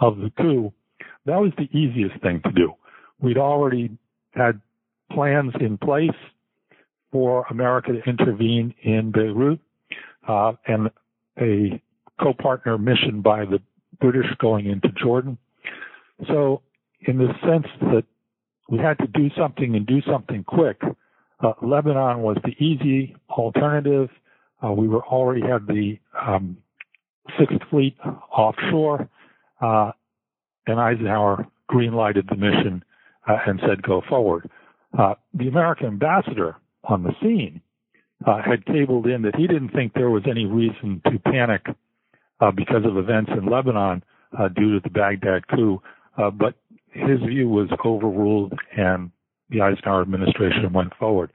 of 0.00 0.18
the 0.18 0.30
coup. 0.36 0.72
That 1.26 1.40
was 1.40 1.52
the 1.56 1.68
easiest 1.76 2.20
thing 2.22 2.40
to 2.44 2.52
do. 2.52 2.72
We'd 3.20 3.38
already 3.38 3.96
had 4.32 4.60
plans 5.12 5.52
in 5.60 5.78
place 5.78 6.10
for 7.12 7.46
America 7.50 7.92
to 7.92 8.02
intervene 8.08 8.74
in 8.82 9.12
Beirut 9.12 9.60
uh, 10.26 10.52
and 10.66 10.90
a 11.40 11.80
co-partner 12.20 12.76
mission 12.78 13.20
by 13.22 13.44
the 13.44 13.60
British 14.00 14.26
going 14.38 14.66
into 14.66 14.88
Jordan. 15.00 15.38
So 16.26 16.62
in 17.00 17.18
the 17.18 17.32
sense 17.42 17.66
that 17.80 18.04
we 18.68 18.78
had 18.78 18.98
to 18.98 19.06
do 19.06 19.28
something 19.36 19.74
and 19.74 19.86
do 19.86 20.00
something 20.10 20.44
quick. 20.44 20.80
Uh, 21.42 21.52
Lebanon 21.62 22.22
was 22.22 22.36
the 22.44 22.52
easy 22.64 23.14
alternative. 23.30 24.08
Uh, 24.64 24.72
we 24.72 24.88
were 24.88 25.04
already 25.04 25.42
had 25.42 25.66
the 25.66 25.98
um, 26.20 26.56
Sixth 27.38 27.58
Fleet 27.70 27.96
offshore, 28.32 29.08
uh, 29.60 29.92
and 30.66 30.80
Eisenhower 30.80 31.46
green-lighted 31.66 32.26
the 32.28 32.36
mission 32.36 32.82
uh, 33.28 33.36
and 33.46 33.60
said, 33.66 33.82
"Go 33.82 34.02
forward." 34.08 34.50
Uh, 34.96 35.14
the 35.34 35.48
American 35.48 35.86
ambassador 35.86 36.56
on 36.84 37.02
the 37.02 37.12
scene 37.20 37.60
uh, 38.26 38.40
had 38.42 38.64
cabled 38.66 39.06
in 39.06 39.22
that 39.22 39.36
he 39.36 39.46
didn't 39.46 39.70
think 39.70 39.92
there 39.92 40.10
was 40.10 40.22
any 40.28 40.46
reason 40.46 41.02
to 41.10 41.18
panic 41.18 41.66
because 42.54 42.84
of 42.84 42.98
events 42.98 43.30
in 43.36 43.46
Lebanon 43.46 44.02
due 44.54 44.74
to 44.74 44.80
the 44.84 44.90
Baghdad 44.90 45.48
coup, 45.48 45.80
but 46.16 46.54
his 46.94 47.20
view 47.28 47.48
was 47.48 47.68
overruled 47.84 48.54
and 48.76 49.10
the 49.50 49.60
Eisenhower 49.60 50.02
administration 50.02 50.72
went 50.72 50.94
forward. 50.98 51.30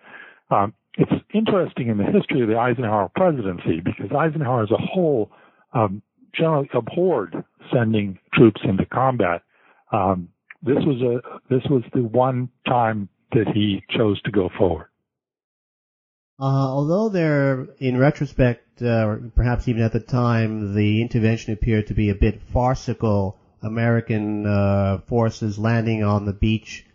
Um, 0.49 0.73
it's 0.95 1.11
interesting 1.33 1.89
in 1.89 1.97
the 1.97 2.05
history 2.05 2.41
of 2.41 2.47
the 2.47 2.57
Eisenhower 2.57 3.11
presidency 3.15 3.81
because 3.83 4.11
Eisenhower 4.11 4.63
as 4.63 4.71
a 4.71 4.77
whole 4.77 5.31
um, 5.73 6.01
generally 6.33 6.69
abhorred 6.73 7.43
sending 7.73 8.19
troops 8.33 8.61
into 8.63 8.85
combat. 8.85 9.43
Um, 9.91 10.29
this 10.61 10.77
was 10.79 11.01
a 11.01 11.39
this 11.53 11.63
was 11.69 11.83
the 11.93 12.03
one 12.03 12.49
time 12.67 13.09
that 13.31 13.47
he 13.53 13.83
chose 13.95 14.21
to 14.23 14.31
go 14.31 14.49
forward. 14.57 14.87
Uh, 16.39 16.43
although 16.43 17.09
there, 17.09 17.67
in 17.79 17.97
retrospect, 17.97 18.81
uh, 18.81 19.05
or 19.05 19.31
perhaps 19.35 19.67
even 19.67 19.81
at 19.81 19.91
the 19.91 19.99
time, 19.99 20.73
the 20.73 21.01
intervention 21.01 21.53
appeared 21.53 21.87
to 21.87 21.93
be 21.93 22.09
a 22.09 22.15
bit 22.15 22.41
farcical. 22.53 23.37
American 23.61 24.45
uh, 24.45 24.99
forces 25.07 25.57
landing 25.57 26.03
on 26.03 26.25
the 26.25 26.33
beach 26.33 26.85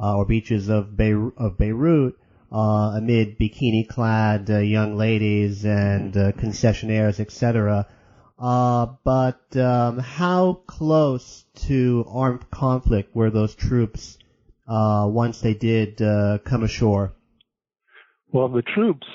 uh, 0.00 0.16
or 0.16 0.24
beaches 0.24 0.68
of, 0.68 0.96
Beirut, 0.96 1.34
of 1.36 1.58
Beirut 1.58 2.16
uh, 2.50 2.94
amid 2.96 3.38
bikini-clad 3.38 4.50
uh, 4.50 4.58
young 4.58 4.96
ladies 4.96 5.64
and 5.64 6.12
concessionaires, 6.14 7.20
etc. 7.20 7.86
but 8.38 9.56
um, 9.56 9.98
how 9.98 10.60
close 10.66 11.44
to 11.66 12.04
armed 12.08 12.50
conflict 12.50 13.14
were 13.14 13.30
those 13.30 13.54
troops 13.54 14.18
once 14.66 15.40
they 15.40 15.54
did 15.54 15.96
come 16.44 16.62
ashore? 16.62 17.12
Well, 18.32 18.48
the 18.48 18.62
troops 18.62 19.06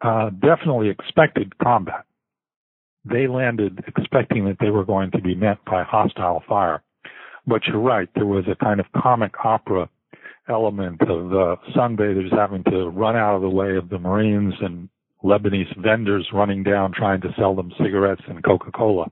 uh, 0.00 0.30
definitely 0.30 0.90
expected 0.90 1.58
combat. 1.58 2.04
They 3.04 3.26
landed 3.26 3.84
expecting 3.86 4.46
that 4.46 4.56
they 4.60 4.70
were 4.70 4.84
going 4.84 5.10
to 5.12 5.20
be 5.20 5.34
met 5.34 5.58
by 5.64 5.82
hostile 5.82 6.42
fire. 6.48 6.82
But 7.46 7.66
you're 7.66 7.78
right, 7.78 8.08
there 8.14 8.26
was 8.26 8.44
a 8.48 8.56
kind 8.64 8.80
of 8.80 8.86
comic 8.96 9.32
opera 9.44 9.88
element 10.48 11.00
of 11.02 11.30
the 11.30 11.56
sunbathers 11.74 12.32
having 12.32 12.64
to 12.64 12.88
run 12.88 13.16
out 13.16 13.36
of 13.36 13.42
the 13.42 13.48
way 13.48 13.76
of 13.76 13.88
the 13.88 13.98
Marines 13.98 14.54
and 14.60 14.88
Lebanese 15.22 15.74
vendors 15.82 16.28
running 16.32 16.62
down 16.62 16.92
trying 16.92 17.20
to 17.22 17.32
sell 17.38 17.54
them 17.54 17.72
cigarettes 17.82 18.22
and 18.28 18.44
Coca-Cola. 18.44 19.10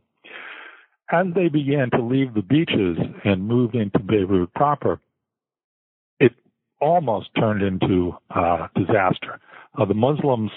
As 1.11 1.27
they 1.35 1.49
began 1.49 1.91
to 1.91 2.03
leave 2.03 2.35
the 2.35 2.43
beaches 2.43 2.99
and 3.25 3.47
move 3.47 3.75
into 3.75 3.99
Beirut 3.99 4.53
proper, 4.55 5.01
it 6.21 6.33
almost 6.81 7.29
turned 7.39 7.63
into 7.63 8.15
uh, 8.31 8.69
disaster. 8.75 9.41
Uh, 9.79 9.85
the 9.85 9.95
Muslims 9.95 10.51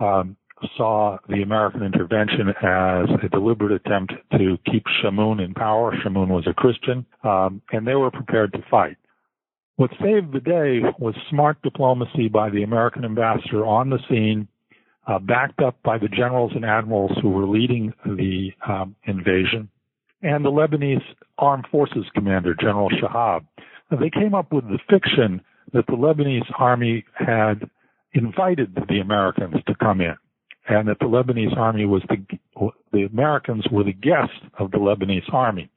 um, 0.00 0.36
saw 0.76 1.18
the 1.28 1.42
American 1.42 1.82
intervention 1.82 2.48
as 2.48 3.08
a 3.22 3.28
deliberate 3.30 3.72
attempt 3.72 4.12
to 4.32 4.58
keep 4.70 4.84
Chamoun 5.02 5.44
in 5.44 5.54
power. 5.54 5.92
Chamoun 6.04 6.28
was 6.28 6.46
a 6.46 6.54
Christian, 6.54 7.06
um, 7.24 7.62
and 7.72 7.86
they 7.86 7.94
were 7.94 8.10
prepared 8.10 8.52
to 8.52 8.62
fight. 8.70 8.96
What 9.76 9.90
saved 10.02 10.32
the 10.32 10.40
day 10.40 10.80
was 10.98 11.14
smart 11.30 11.62
diplomacy 11.62 12.28
by 12.28 12.50
the 12.50 12.64
American 12.64 13.04
ambassador 13.04 13.64
on 13.64 13.90
the 13.90 14.00
scene, 14.08 14.48
uh, 15.06 15.20
backed 15.20 15.60
up 15.60 15.80
by 15.84 15.98
the 15.98 16.08
generals 16.08 16.52
and 16.54 16.64
admirals 16.64 17.16
who 17.22 17.30
were 17.30 17.46
leading 17.46 17.92
the 18.04 18.50
um, 18.68 18.96
invasion, 19.04 19.68
and 20.22 20.44
the 20.44 20.50
Lebanese 20.50 21.04
Armed 21.38 21.66
Forces 21.70 22.04
commander, 22.14 22.54
General 22.60 22.90
Shahab. 22.90 23.46
They 23.90 24.10
came 24.10 24.34
up 24.34 24.52
with 24.52 24.64
the 24.64 24.78
fiction 24.90 25.40
that 25.72 25.86
the 25.86 25.92
Lebanese 25.92 26.50
army 26.58 27.04
had 27.14 27.70
invited 28.12 28.74
the 28.88 29.00
Americans 29.00 29.56
to 29.66 29.74
come 29.76 30.00
in, 30.00 30.16
and 30.68 30.88
that 30.88 30.98
the 31.00 31.06
Lebanese 31.06 31.56
army 31.56 31.86
was 31.86 32.02
the 32.08 32.70
the 32.92 33.04
Americans 33.04 33.64
were 33.70 33.84
the 33.84 33.92
guests 33.92 34.34
of 34.58 34.70
the 34.70 34.78
Lebanese 34.78 35.32
army, 35.32 35.70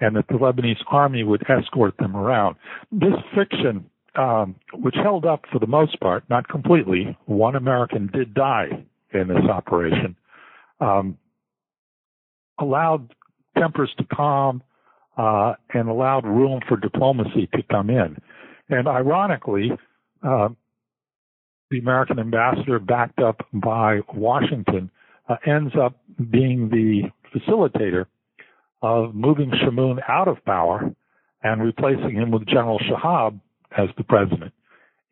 and 0.00 0.14
that 0.16 0.28
the 0.28 0.34
Lebanese 0.34 0.82
army 0.88 1.24
would 1.24 1.42
escort 1.48 1.96
them 1.98 2.16
around. 2.16 2.56
This 2.92 3.14
fiction, 3.34 3.88
um, 4.14 4.54
which 4.74 4.94
held 4.94 5.24
up 5.24 5.44
for 5.50 5.58
the 5.58 5.66
most 5.66 5.98
part, 6.00 6.24
not 6.28 6.48
completely. 6.48 7.16
One 7.24 7.56
American 7.56 8.08
did 8.12 8.34
die 8.34 8.84
in 9.12 9.28
this 9.28 9.44
operation. 9.50 10.16
Um, 10.80 11.16
allowed 12.58 13.14
tempers 13.58 13.92
to 13.98 14.04
calm 14.04 14.62
uh, 15.16 15.54
and 15.72 15.88
allowed 15.88 16.26
room 16.26 16.60
for 16.68 16.76
diplomacy 16.76 17.48
to 17.54 17.62
come 17.70 17.90
in. 17.90 18.16
And 18.68 18.88
ironically, 18.88 19.70
uh, 20.22 20.48
the 21.70 21.78
American 21.78 22.18
ambassador, 22.18 22.78
backed 22.78 23.18
up 23.20 23.46
by 23.52 24.00
Washington, 24.14 24.90
uh, 25.28 25.36
ends 25.46 25.74
up 25.80 25.98
being 26.30 26.68
the 26.68 27.10
facilitator 27.34 28.06
of 28.82 29.14
moving 29.14 29.50
Chamoun 29.50 29.98
out 30.08 30.28
of 30.28 30.44
power 30.44 30.94
and 31.42 31.62
replacing 31.62 32.14
him 32.14 32.30
with 32.30 32.46
General 32.46 32.78
Shahab 32.78 33.40
as 33.76 33.88
the 33.96 34.04
president. 34.04 34.52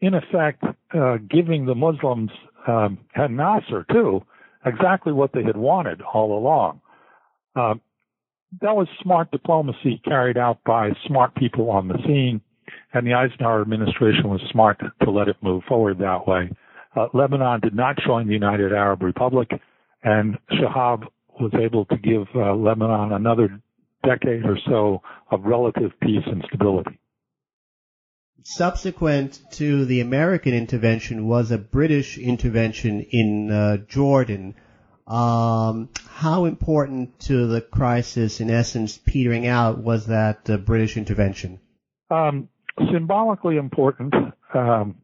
In 0.01 0.14
effect, 0.14 0.62
uh, 0.95 1.17
giving 1.29 1.67
the 1.67 1.75
Muslims 1.75 2.31
um, 2.67 2.99
and 3.14 3.37
Nasser 3.37 3.85
too 3.90 4.23
exactly 4.64 5.12
what 5.12 5.33
they 5.33 5.43
had 5.43 5.57
wanted 5.57 6.01
all 6.03 6.38
along. 6.38 6.81
Uh, 7.55 7.75
that 8.61 8.77
was 8.77 8.88
smart 9.03 9.31
diplomacy 9.31 10.01
carried 10.05 10.38
out 10.38 10.59
by 10.64 10.90
smart 11.07 11.35
people 11.35 11.71
on 11.71 11.88
the 11.88 11.99
scene 12.07 12.40
and 12.92 13.07
the 13.07 13.14
Eisenhower 13.14 13.62
administration 13.62 14.29
was 14.29 14.40
smart 14.50 14.81
to 15.03 15.11
let 15.11 15.29
it 15.29 15.37
move 15.42 15.62
forward 15.68 15.98
that 15.98 16.27
way. 16.27 16.50
Uh, 16.96 17.09
Lebanon 17.12 17.61
did 17.61 17.74
not 17.74 17.96
join 18.07 18.27
the 18.27 18.33
United 18.33 18.72
Arab 18.72 19.03
Republic, 19.03 19.50
and 20.03 20.38
Shahab 20.53 21.05
was 21.40 21.53
able 21.55 21.85
to 21.87 21.96
give 21.96 22.27
uh, 22.35 22.55
Lebanon 22.55 23.12
another 23.12 23.61
decade 24.05 24.44
or 24.44 24.59
so 24.66 25.03
of 25.31 25.44
relative 25.44 25.92
peace 26.00 26.22
and 26.27 26.44
stability. 26.48 26.98
Subsequent 28.46 29.40
to 29.53 29.87
the 29.87 30.00
American 30.00 30.53
intervention 30.53 31.27
was 31.27 31.50
a 31.50 31.59
British 31.59 32.18
intervention 32.18 33.07
in 33.11 33.50
uh, 33.50 33.79
Jordan. 33.88 34.55
Um, 35.07 35.88
how 36.09 36.44
important 36.44 37.18
to 37.20 37.46
the 37.46 37.62
crisis, 37.62 38.40
in 38.40 38.50
essence, 38.50 38.98
petering 38.98 39.46
out, 39.46 39.79
was 39.79 40.07
that 40.07 40.48
uh, 40.48 40.59
British 40.59 40.96
intervention? 40.96 41.59
Um, 42.11 42.48
symbolically 42.92 43.56
important. 43.56 44.14
Um, 44.52 44.96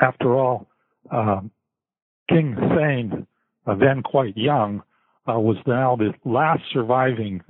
after 0.00 0.34
all, 0.34 0.68
um, 1.10 1.50
King 2.28 2.52
Hussein, 2.52 3.26
uh, 3.66 3.74
then 3.74 4.02
quite 4.02 4.36
young, 4.36 4.82
uh, 5.28 5.38
was 5.38 5.56
now 5.66 5.96
the 5.96 6.12
last 6.24 6.62
surviving 6.72 7.42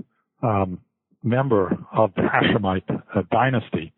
um, 0.43 0.81
member 1.23 1.77
of 1.93 2.13
the 2.17 2.23
Hashemite 2.23 3.03
uh, 3.15 3.23
dynasty. 3.31 3.93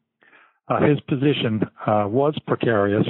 Uh, 0.69 0.81
his 0.83 1.01
position 1.01 1.63
uh, 1.87 2.05
was 2.07 2.37
precarious. 2.47 3.07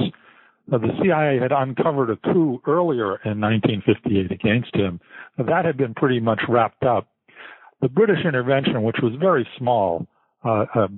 Uh, 0.73 0.79
the 0.79 0.91
CIA 1.03 1.39
had 1.41 1.53
uncovered 1.53 2.11
a 2.11 2.17
coup 2.17 2.61
earlier 2.67 3.17
in 3.25 3.41
1958 3.41 4.31
against 4.31 4.75
him. 4.75 5.01
that 5.39 5.65
had 5.65 5.77
been 5.77 5.95
pretty 5.95 6.21
much 6.21 6.41
wrapped 6.49 6.85
up. 6.85 7.09
The 7.81 7.89
British 7.89 8.25
intervention, 8.25 8.83
which 8.83 8.99
was 9.03 9.15
very 9.19 9.47
small, 9.59 10.07
a 10.45 10.89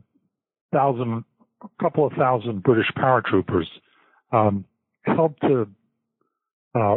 thousand 0.72 1.24
a 1.64 1.82
couple 1.82 2.06
of 2.06 2.12
thousand 2.14 2.62
British 2.62 2.90
paratroopers 2.96 3.66
um, 4.32 4.64
helped 5.04 5.40
to 5.42 5.68
uh, 6.74 6.96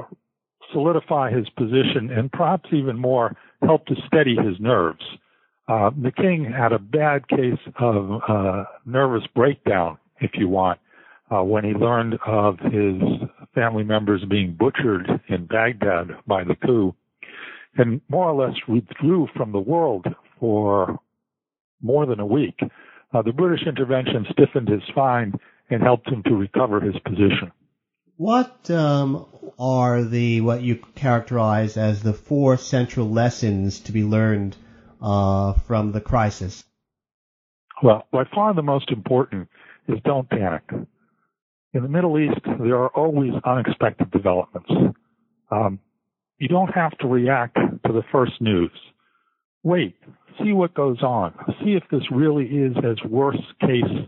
solidify 0.72 1.32
his 1.32 1.48
position 1.50 2.12
and 2.12 2.32
perhaps 2.32 2.70
even 2.72 2.98
more 2.98 3.36
helped 3.64 3.88
to 3.90 3.96
steady 4.08 4.36
his 4.36 4.60
nerves. 4.60 5.04
Uh, 5.68 5.90
the 6.02 6.12
king 6.12 6.46
had 6.46 6.72
a 6.72 6.80
bad 6.80 7.28
case 7.28 7.60
of 7.80 8.22
uh, 8.28 8.64
nervous 8.86 9.24
breakdown, 9.36 9.98
if 10.20 10.32
you 10.36 10.48
want, 10.48 10.80
uh, 11.32 11.44
when 11.44 11.64
he 11.64 11.72
learned 11.72 12.20
of 12.26 12.60
his 12.60 13.02
family 13.56 13.84
members 13.84 14.24
being 14.30 14.54
butchered 14.54 15.10
in 15.28 15.46
Baghdad 15.46 16.12
by 16.28 16.44
the 16.44 16.56
coup, 16.56 16.94
and 17.78 18.00
more 18.10 18.30
or 18.30 18.48
less 18.48 18.56
withdrew 18.68 19.28
from 19.36 19.52
the 19.52 19.60
world 19.60 20.06
for 20.40 21.00
more 21.82 22.06
than 22.06 22.20
a 22.20 22.26
week. 22.26 22.60
Uh, 23.16 23.22
the 23.22 23.32
British 23.32 23.66
intervention 23.66 24.26
stiffened 24.32 24.68
his 24.68 24.82
spine 24.90 25.34
and 25.70 25.82
helped 25.82 26.06
him 26.10 26.22
to 26.24 26.36
recover 26.36 26.82
his 26.82 26.96
position. 27.06 27.50
What 28.18 28.70
um, 28.70 29.26
are 29.58 30.04
the 30.04 30.42
what 30.42 30.62
you 30.62 30.80
characterize 30.96 31.78
as 31.78 32.04
the 32.04 32.12
four 32.12 32.58
central 32.58 33.10
lessons 33.10 33.80
to 33.82 33.94
be 33.94 34.04
learned 34.04 34.58
uh, 35.02 35.54
from 35.54 35.94
the 35.94 36.02
crisis? 36.02 36.66
Well, 37.82 38.06
by 38.12 38.24
far 38.34 38.54
the 38.54 38.62
most 38.62 38.92
important 38.92 39.48
is 39.88 40.00
don't 40.04 40.30
panic. 40.30 40.64
In 41.74 41.84
the 41.84 41.90
Middle 41.90 42.20
East, 42.20 42.42
there 42.46 42.78
are 42.78 42.90
always 42.90 43.32
unexpected 43.46 44.12
developments. 44.12 44.72
Um, 45.52 45.80
you 46.38 46.50
don't 46.50 46.74
have 46.74 46.98
to 46.98 47.08
react 47.08 47.56
to 47.56 47.94
the 47.94 48.04
first 48.12 48.42
news. 48.42 48.72
Wait, 49.66 49.96
see 50.44 50.54
what 50.54 50.76
goes 50.76 51.02
on. 51.02 51.34
See 51.64 51.72
if 51.72 51.82
this 51.90 52.04
really 52.12 52.46
is 52.46 52.78
as 52.78 52.98
worst 53.10 53.42
case 53.62 54.08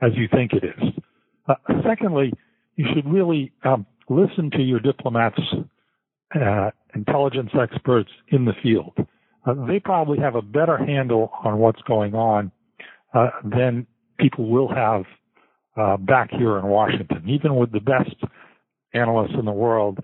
as 0.00 0.12
you 0.14 0.26
think 0.32 0.54
it 0.54 0.64
is. 0.64 0.94
Uh, 1.46 1.56
secondly, 1.86 2.32
you 2.76 2.86
should 2.94 3.06
really 3.06 3.52
um, 3.64 3.84
listen 4.08 4.50
to 4.52 4.62
your 4.62 4.80
diplomats, 4.80 5.38
uh, 6.34 6.70
intelligence 6.94 7.50
experts 7.60 8.08
in 8.28 8.46
the 8.46 8.54
field. 8.62 8.94
Uh, 9.46 9.66
they 9.66 9.78
probably 9.78 10.18
have 10.18 10.36
a 10.36 10.42
better 10.42 10.78
handle 10.78 11.30
on 11.44 11.58
what's 11.58 11.82
going 11.82 12.14
on 12.14 12.50
uh, 13.12 13.28
than 13.44 13.86
people 14.18 14.48
will 14.48 14.74
have 14.74 15.02
uh, 15.76 15.98
back 15.98 16.30
here 16.30 16.56
in 16.58 16.64
Washington. 16.64 17.28
Even 17.28 17.56
with 17.56 17.70
the 17.72 17.80
best 17.80 18.16
analysts 18.94 19.34
in 19.38 19.44
the 19.44 19.52
world, 19.52 19.98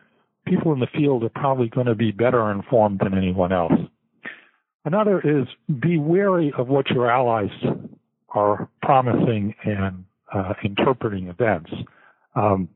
people 0.46 0.74
in 0.74 0.78
the 0.78 0.88
field 0.94 1.24
are 1.24 1.30
probably 1.30 1.70
going 1.70 1.86
to 1.86 1.94
be 1.94 2.10
better 2.10 2.50
informed 2.52 3.00
than 3.02 3.16
anyone 3.16 3.50
else. 3.50 3.72
Another 4.84 5.20
is 5.20 5.46
be 5.80 5.98
wary 5.98 6.52
of 6.56 6.68
what 6.68 6.88
your 6.90 7.10
allies 7.10 7.50
are 8.30 8.68
promising 8.82 9.54
and 9.64 10.04
uh, 10.32 10.54
interpreting 10.64 11.28
events. 11.28 11.70
Um, 12.34 12.68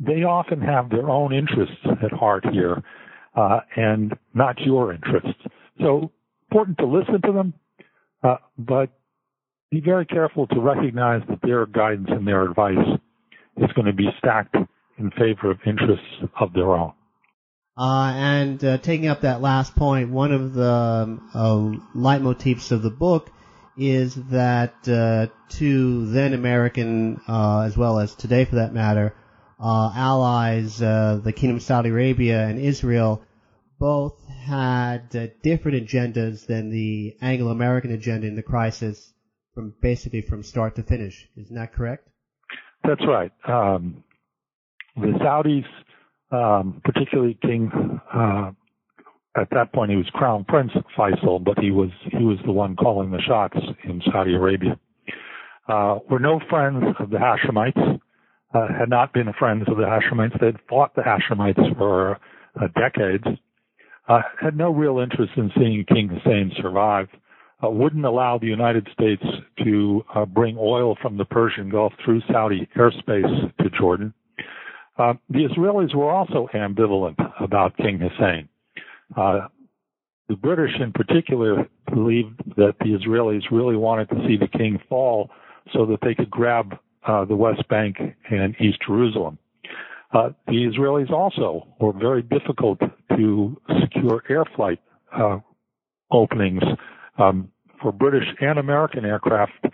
they 0.00 0.24
often 0.24 0.60
have 0.60 0.90
their 0.90 1.08
own 1.08 1.32
interests 1.32 1.76
at 2.02 2.10
heart 2.12 2.44
here, 2.50 2.82
uh, 3.36 3.60
and 3.76 4.14
not 4.34 4.58
your 4.60 4.92
interests. 4.92 5.40
So 5.80 6.10
important 6.50 6.78
to 6.78 6.86
listen 6.86 7.20
to 7.26 7.32
them, 7.32 7.54
uh, 8.22 8.36
but 8.58 8.90
be 9.70 9.80
very 9.80 10.06
careful 10.06 10.46
to 10.48 10.60
recognize 10.60 11.22
that 11.28 11.40
their 11.42 11.66
guidance 11.66 12.08
and 12.10 12.26
their 12.26 12.42
advice 12.42 12.98
is 13.58 13.70
going 13.74 13.86
to 13.86 13.92
be 13.92 14.08
stacked 14.18 14.56
in 14.98 15.10
favor 15.12 15.50
of 15.50 15.58
interests 15.64 16.06
of 16.40 16.52
their 16.54 16.70
own. 16.70 16.92
Uh, 17.80 18.12
and 18.14 18.62
uh, 18.62 18.76
taking 18.76 19.08
up 19.08 19.22
that 19.22 19.40
last 19.40 19.74
point, 19.74 20.10
one 20.10 20.32
of 20.32 20.52
the 20.52 20.70
um, 20.70 21.30
uh, 21.32 21.98
leitmotifs 21.98 22.72
of 22.72 22.82
the 22.82 22.90
book 22.90 23.30
is 23.78 24.14
that 24.28 24.86
uh, 24.86 25.28
two 25.48 26.04
then 26.10 26.34
American, 26.34 27.18
uh, 27.26 27.60
as 27.60 27.78
well 27.78 27.98
as 27.98 28.14
today 28.14 28.44
for 28.44 28.56
that 28.56 28.74
matter, 28.74 29.16
uh, 29.58 29.90
allies, 29.94 30.80
the 30.80 31.32
Kingdom 31.34 31.56
of 31.56 31.62
Saudi 31.62 31.88
Arabia 31.88 32.46
and 32.46 32.58
Israel, 32.60 33.22
both 33.78 34.12
had 34.28 35.08
different 35.42 35.82
agendas 35.82 36.46
than 36.46 36.68
the 36.68 37.16
Anglo-American 37.22 37.92
agenda 37.92 38.26
in 38.26 38.36
the 38.36 38.42
crisis, 38.42 39.10
from 39.54 39.72
basically 39.80 40.20
from 40.20 40.42
start 40.42 40.76
to 40.76 40.82
finish. 40.82 41.26
Isn't 41.34 41.56
that 41.56 41.72
correct? 41.72 42.06
That's 42.84 43.06
right. 43.06 43.32
Um, 43.48 44.04
the 44.96 45.18
Saudis, 45.22 45.64
um, 46.30 46.80
particularly 46.84 47.38
King, 47.42 48.00
uh, 48.12 48.50
at 49.36 49.48
that 49.50 49.72
point 49.72 49.90
he 49.90 49.96
was 49.96 50.08
Crown 50.12 50.44
Prince 50.44 50.72
Faisal, 50.96 51.42
but 51.42 51.58
he 51.58 51.70
was 51.70 51.90
he 52.10 52.24
was 52.24 52.38
the 52.44 52.52
one 52.52 52.76
calling 52.76 53.10
the 53.10 53.20
shots 53.22 53.56
in 53.84 54.02
Saudi 54.12 54.34
Arabia. 54.34 54.78
Uh, 55.68 55.98
were 56.10 56.18
no 56.18 56.40
friends 56.48 56.84
of 56.98 57.10
the 57.10 57.18
Hashemites. 57.18 58.00
Uh, 58.52 58.66
had 58.76 58.88
not 58.88 59.12
been 59.12 59.32
friends 59.38 59.62
of 59.68 59.76
the 59.76 59.84
Hashemites. 59.84 60.38
They'd 60.40 60.56
fought 60.68 60.96
the 60.96 61.02
Hashemites 61.02 61.78
for 61.78 62.18
uh, 62.60 62.66
decades. 62.74 63.24
Uh, 64.08 64.22
had 64.40 64.56
no 64.56 64.72
real 64.72 64.98
interest 64.98 65.30
in 65.36 65.52
seeing 65.56 65.84
King 65.84 66.08
Hussein 66.08 66.50
survive. 66.60 67.06
Uh, 67.62 67.70
wouldn't 67.70 68.04
allow 68.04 68.38
the 68.38 68.48
United 68.48 68.88
States 68.92 69.22
to 69.62 70.04
uh, 70.12 70.24
bring 70.24 70.56
oil 70.58 70.96
from 71.00 71.16
the 71.16 71.24
Persian 71.24 71.70
Gulf 71.70 71.92
through 72.04 72.20
Saudi 72.32 72.68
airspace 72.76 73.56
to 73.58 73.70
Jordan. 73.78 74.12
Uh, 75.00 75.14
the 75.30 75.48
Israelis 75.48 75.94
were 75.94 76.10
also 76.10 76.46
ambivalent 76.52 77.16
about 77.40 77.74
King 77.78 77.98
Hussein. 77.98 78.48
Uh, 79.16 79.48
the 80.28 80.36
British, 80.36 80.72
in 80.78 80.92
particular, 80.92 81.66
believed 81.90 82.38
that 82.56 82.74
the 82.80 82.98
Israelis 82.98 83.42
really 83.50 83.76
wanted 83.76 84.10
to 84.10 84.16
see 84.28 84.36
the 84.36 84.46
king 84.46 84.78
fall 84.90 85.30
so 85.72 85.86
that 85.86 86.00
they 86.02 86.14
could 86.14 86.30
grab 86.30 86.76
uh, 87.06 87.24
the 87.24 87.34
West 87.34 87.66
Bank 87.68 87.96
and 88.30 88.54
East 88.60 88.78
Jerusalem. 88.86 89.38
Uh, 90.12 90.30
the 90.46 90.70
Israelis 90.70 91.10
also 91.10 91.66
were 91.80 91.94
very 91.94 92.22
difficult 92.22 92.78
to 93.16 93.60
secure 93.80 94.22
air 94.28 94.44
flight 94.54 94.80
uh, 95.16 95.38
openings 96.10 96.62
um, 97.16 97.50
for 97.80 97.90
British 97.90 98.28
and 98.40 98.58
American 98.58 99.06
aircraft 99.06 99.64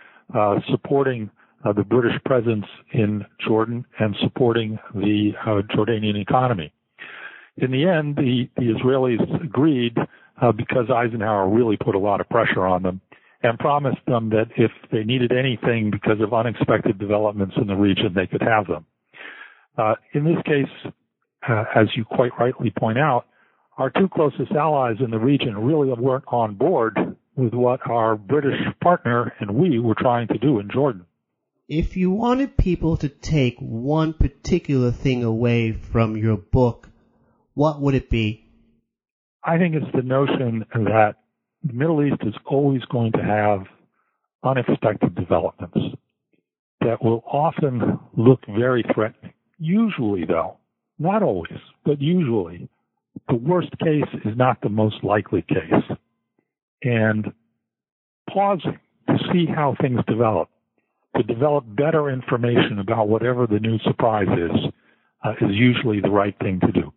supporting 0.70 1.30
uh, 1.66 1.72
the 1.72 1.82
British 1.82 2.22
presence 2.24 2.66
in 2.92 3.24
Jordan 3.46 3.84
and 3.98 4.14
supporting 4.20 4.78
the 4.94 5.32
uh, 5.42 5.62
Jordanian 5.74 6.20
economy. 6.20 6.72
In 7.56 7.70
the 7.70 7.88
end, 7.88 8.16
the, 8.16 8.48
the 8.56 8.74
Israelis 8.74 9.42
agreed 9.42 9.96
uh, 10.40 10.52
because 10.52 10.90
Eisenhower 10.90 11.48
really 11.48 11.76
put 11.76 11.94
a 11.94 11.98
lot 11.98 12.20
of 12.20 12.28
pressure 12.28 12.66
on 12.66 12.82
them 12.82 13.00
and 13.42 13.58
promised 13.58 14.04
them 14.06 14.30
that 14.30 14.46
if 14.56 14.70
they 14.92 15.04
needed 15.04 15.32
anything 15.32 15.90
because 15.90 16.20
of 16.20 16.34
unexpected 16.34 16.98
developments 16.98 17.54
in 17.56 17.66
the 17.66 17.74
region, 17.74 18.12
they 18.14 18.26
could 18.26 18.42
have 18.42 18.66
them. 18.66 18.84
Uh, 19.78 19.94
in 20.12 20.24
this 20.24 20.42
case, 20.44 20.92
uh, 21.48 21.64
as 21.74 21.86
you 21.96 22.04
quite 22.04 22.32
rightly 22.38 22.72
point 22.78 22.98
out, 22.98 23.26
our 23.78 23.90
two 23.90 24.08
closest 24.08 24.52
allies 24.52 24.96
in 25.00 25.10
the 25.10 25.18
region 25.18 25.56
really 25.58 25.88
weren't 25.92 26.24
on 26.28 26.54
board 26.54 26.96
with 27.36 27.52
what 27.52 27.80
our 27.88 28.16
British 28.16 28.58
partner 28.82 29.32
and 29.38 29.50
we 29.50 29.78
were 29.78 29.94
trying 29.94 30.28
to 30.28 30.38
do 30.38 30.58
in 30.58 30.70
Jordan. 30.70 31.05
If 31.68 31.96
you 31.96 32.12
wanted 32.12 32.56
people 32.56 32.96
to 32.98 33.08
take 33.08 33.58
one 33.58 34.12
particular 34.12 34.92
thing 34.92 35.24
away 35.24 35.72
from 35.72 36.16
your 36.16 36.36
book, 36.36 36.88
what 37.54 37.80
would 37.80 37.96
it 37.96 38.08
be? 38.08 38.44
I 39.42 39.58
think 39.58 39.74
it's 39.74 39.92
the 39.92 40.02
notion 40.02 40.64
that 40.72 41.16
the 41.64 41.72
Middle 41.72 42.04
East 42.04 42.22
is 42.22 42.34
always 42.44 42.82
going 42.84 43.10
to 43.12 43.22
have 43.22 43.64
unexpected 44.44 45.16
developments 45.16 45.96
that 46.82 47.02
will 47.02 47.24
often 47.26 47.98
look 48.16 48.40
very 48.46 48.84
threatening. 48.94 49.32
Usually, 49.58 50.24
though, 50.24 50.58
not 51.00 51.24
always, 51.24 51.58
but 51.84 52.00
usually, 52.00 52.68
the 53.28 53.34
worst 53.34 53.76
case 53.82 54.20
is 54.24 54.36
not 54.36 54.60
the 54.60 54.68
most 54.68 55.02
likely 55.02 55.42
case. 55.42 55.96
And 56.84 57.32
pausing 58.32 58.78
to 59.08 59.18
see 59.32 59.46
how 59.46 59.74
things 59.80 59.98
develop 60.06 60.48
to 61.16 61.22
develop 61.22 61.64
better 61.76 62.10
information 62.10 62.78
about 62.78 63.08
whatever 63.08 63.46
the 63.46 63.58
new 63.58 63.78
surprise 63.80 64.28
is, 64.28 64.72
uh, 65.24 65.32
is 65.40 65.50
usually 65.52 66.00
the 66.00 66.10
right 66.10 66.36
thing 66.40 66.60
to 66.60 66.72
do. 66.72 66.92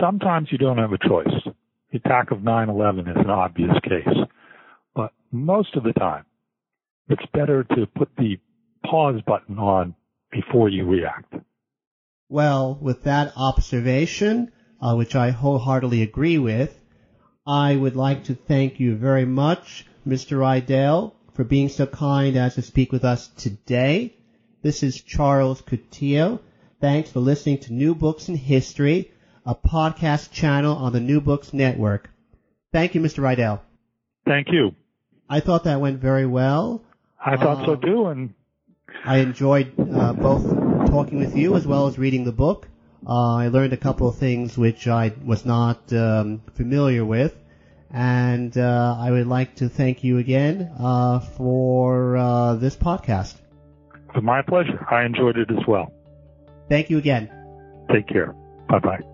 Sometimes 0.00 0.48
you 0.50 0.58
don't 0.58 0.78
have 0.78 0.92
a 0.92 1.08
choice. 1.08 1.32
The 1.90 1.98
attack 1.98 2.30
of 2.30 2.38
9-11 2.38 3.10
is 3.10 3.16
an 3.16 3.30
obvious 3.30 3.72
case. 3.82 4.16
But 4.94 5.12
most 5.30 5.74
of 5.76 5.84
the 5.84 5.92
time, 5.92 6.24
it's 7.08 7.24
better 7.32 7.64
to 7.64 7.86
put 7.96 8.10
the 8.16 8.38
pause 8.84 9.20
button 9.26 9.58
on 9.58 9.94
before 10.30 10.68
you 10.68 10.86
react. 10.86 11.34
Well, 12.28 12.78
with 12.80 13.04
that 13.04 13.32
observation, 13.36 14.52
uh, 14.80 14.94
which 14.94 15.14
I 15.14 15.30
wholeheartedly 15.30 16.02
agree 16.02 16.38
with, 16.38 16.78
I 17.46 17.76
would 17.76 17.96
like 17.96 18.24
to 18.24 18.34
thank 18.34 18.80
you 18.80 18.96
very 18.96 19.24
much, 19.24 19.86
Mr. 20.06 20.38
Riedel, 20.38 21.14
for 21.34 21.44
being 21.44 21.68
so 21.68 21.86
kind 21.86 22.36
as 22.36 22.54
to 22.54 22.62
speak 22.62 22.92
with 22.92 23.04
us 23.04 23.28
today. 23.28 24.14
This 24.62 24.82
is 24.82 25.00
Charles 25.00 25.62
Coutinho. 25.62 26.40
Thanks 26.80 27.10
for 27.10 27.20
listening 27.20 27.58
to 27.58 27.72
New 27.72 27.94
Books 27.94 28.28
in 28.28 28.36
History, 28.36 29.12
a 29.46 29.54
podcast 29.54 30.32
channel 30.32 30.76
on 30.76 30.92
the 30.92 31.00
New 31.00 31.20
Books 31.20 31.52
Network. 31.52 32.10
Thank 32.72 32.94
you, 32.94 33.00
Mr. 33.00 33.22
Riedel. 33.22 33.60
Thank 34.26 34.48
you. 34.50 34.74
I 35.28 35.40
thought 35.40 35.64
that 35.64 35.80
went 35.80 36.00
very 36.00 36.26
well. 36.26 36.82
I 37.24 37.36
thought 37.36 37.62
uh, 37.62 37.66
so 37.66 37.76
too, 37.76 38.06
and 38.06 38.34
I 39.04 39.18
enjoyed 39.18 39.72
uh, 39.78 40.12
both 40.12 40.44
talking 40.88 41.18
with 41.18 41.36
you 41.36 41.56
as 41.56 41.66
well 41.66 41.86
as 41.86 41.98
reading 41.98 42.24
the 42.24 42.32
book. 42.32 42.68
Uh, 43.06 43.36
I 43.36 43.48
learned 43.48 43.72
a 43.72 43.78
couple 43.78 44.08
of 44.08 44.16
things 44.16 44.56
which 44.56 44.86
I 44.86 45.12
was 45.24 45.44
not 45.44 45.92
um, 45.92 46.42
familiar 46.54 47.04
with. 47.04 47.34
And 47.92 48.56
uh, 48.56 48.96
I 48.98 49.10
would 49.10 49.26
like 49.26 49.56
to 49.56 49.68
thank 49.68 50.02
you 50.02 50.18
again 50.18 50.72
uh, 50.78 51.20
for 51.20 52.16
uh, 52.16 52.54
this 52.54 52.74
podcast. 52.76 53.36
It's 54.14 54.22
My 54.22 54.42
pleasure. 54.42 54.84
I 54.90 55.04
enjoyed 55.04 55.36
it 55.36 55.50
as 55.50 55.66
well. 55.66 55.92
Thank 56.68 56.90
you 56.90 56.98
again. 56.98 57.30
Take 57.90 58.08
care. 58.08 58.34
Bye 58.68 58.78
bye. 58.78 59.11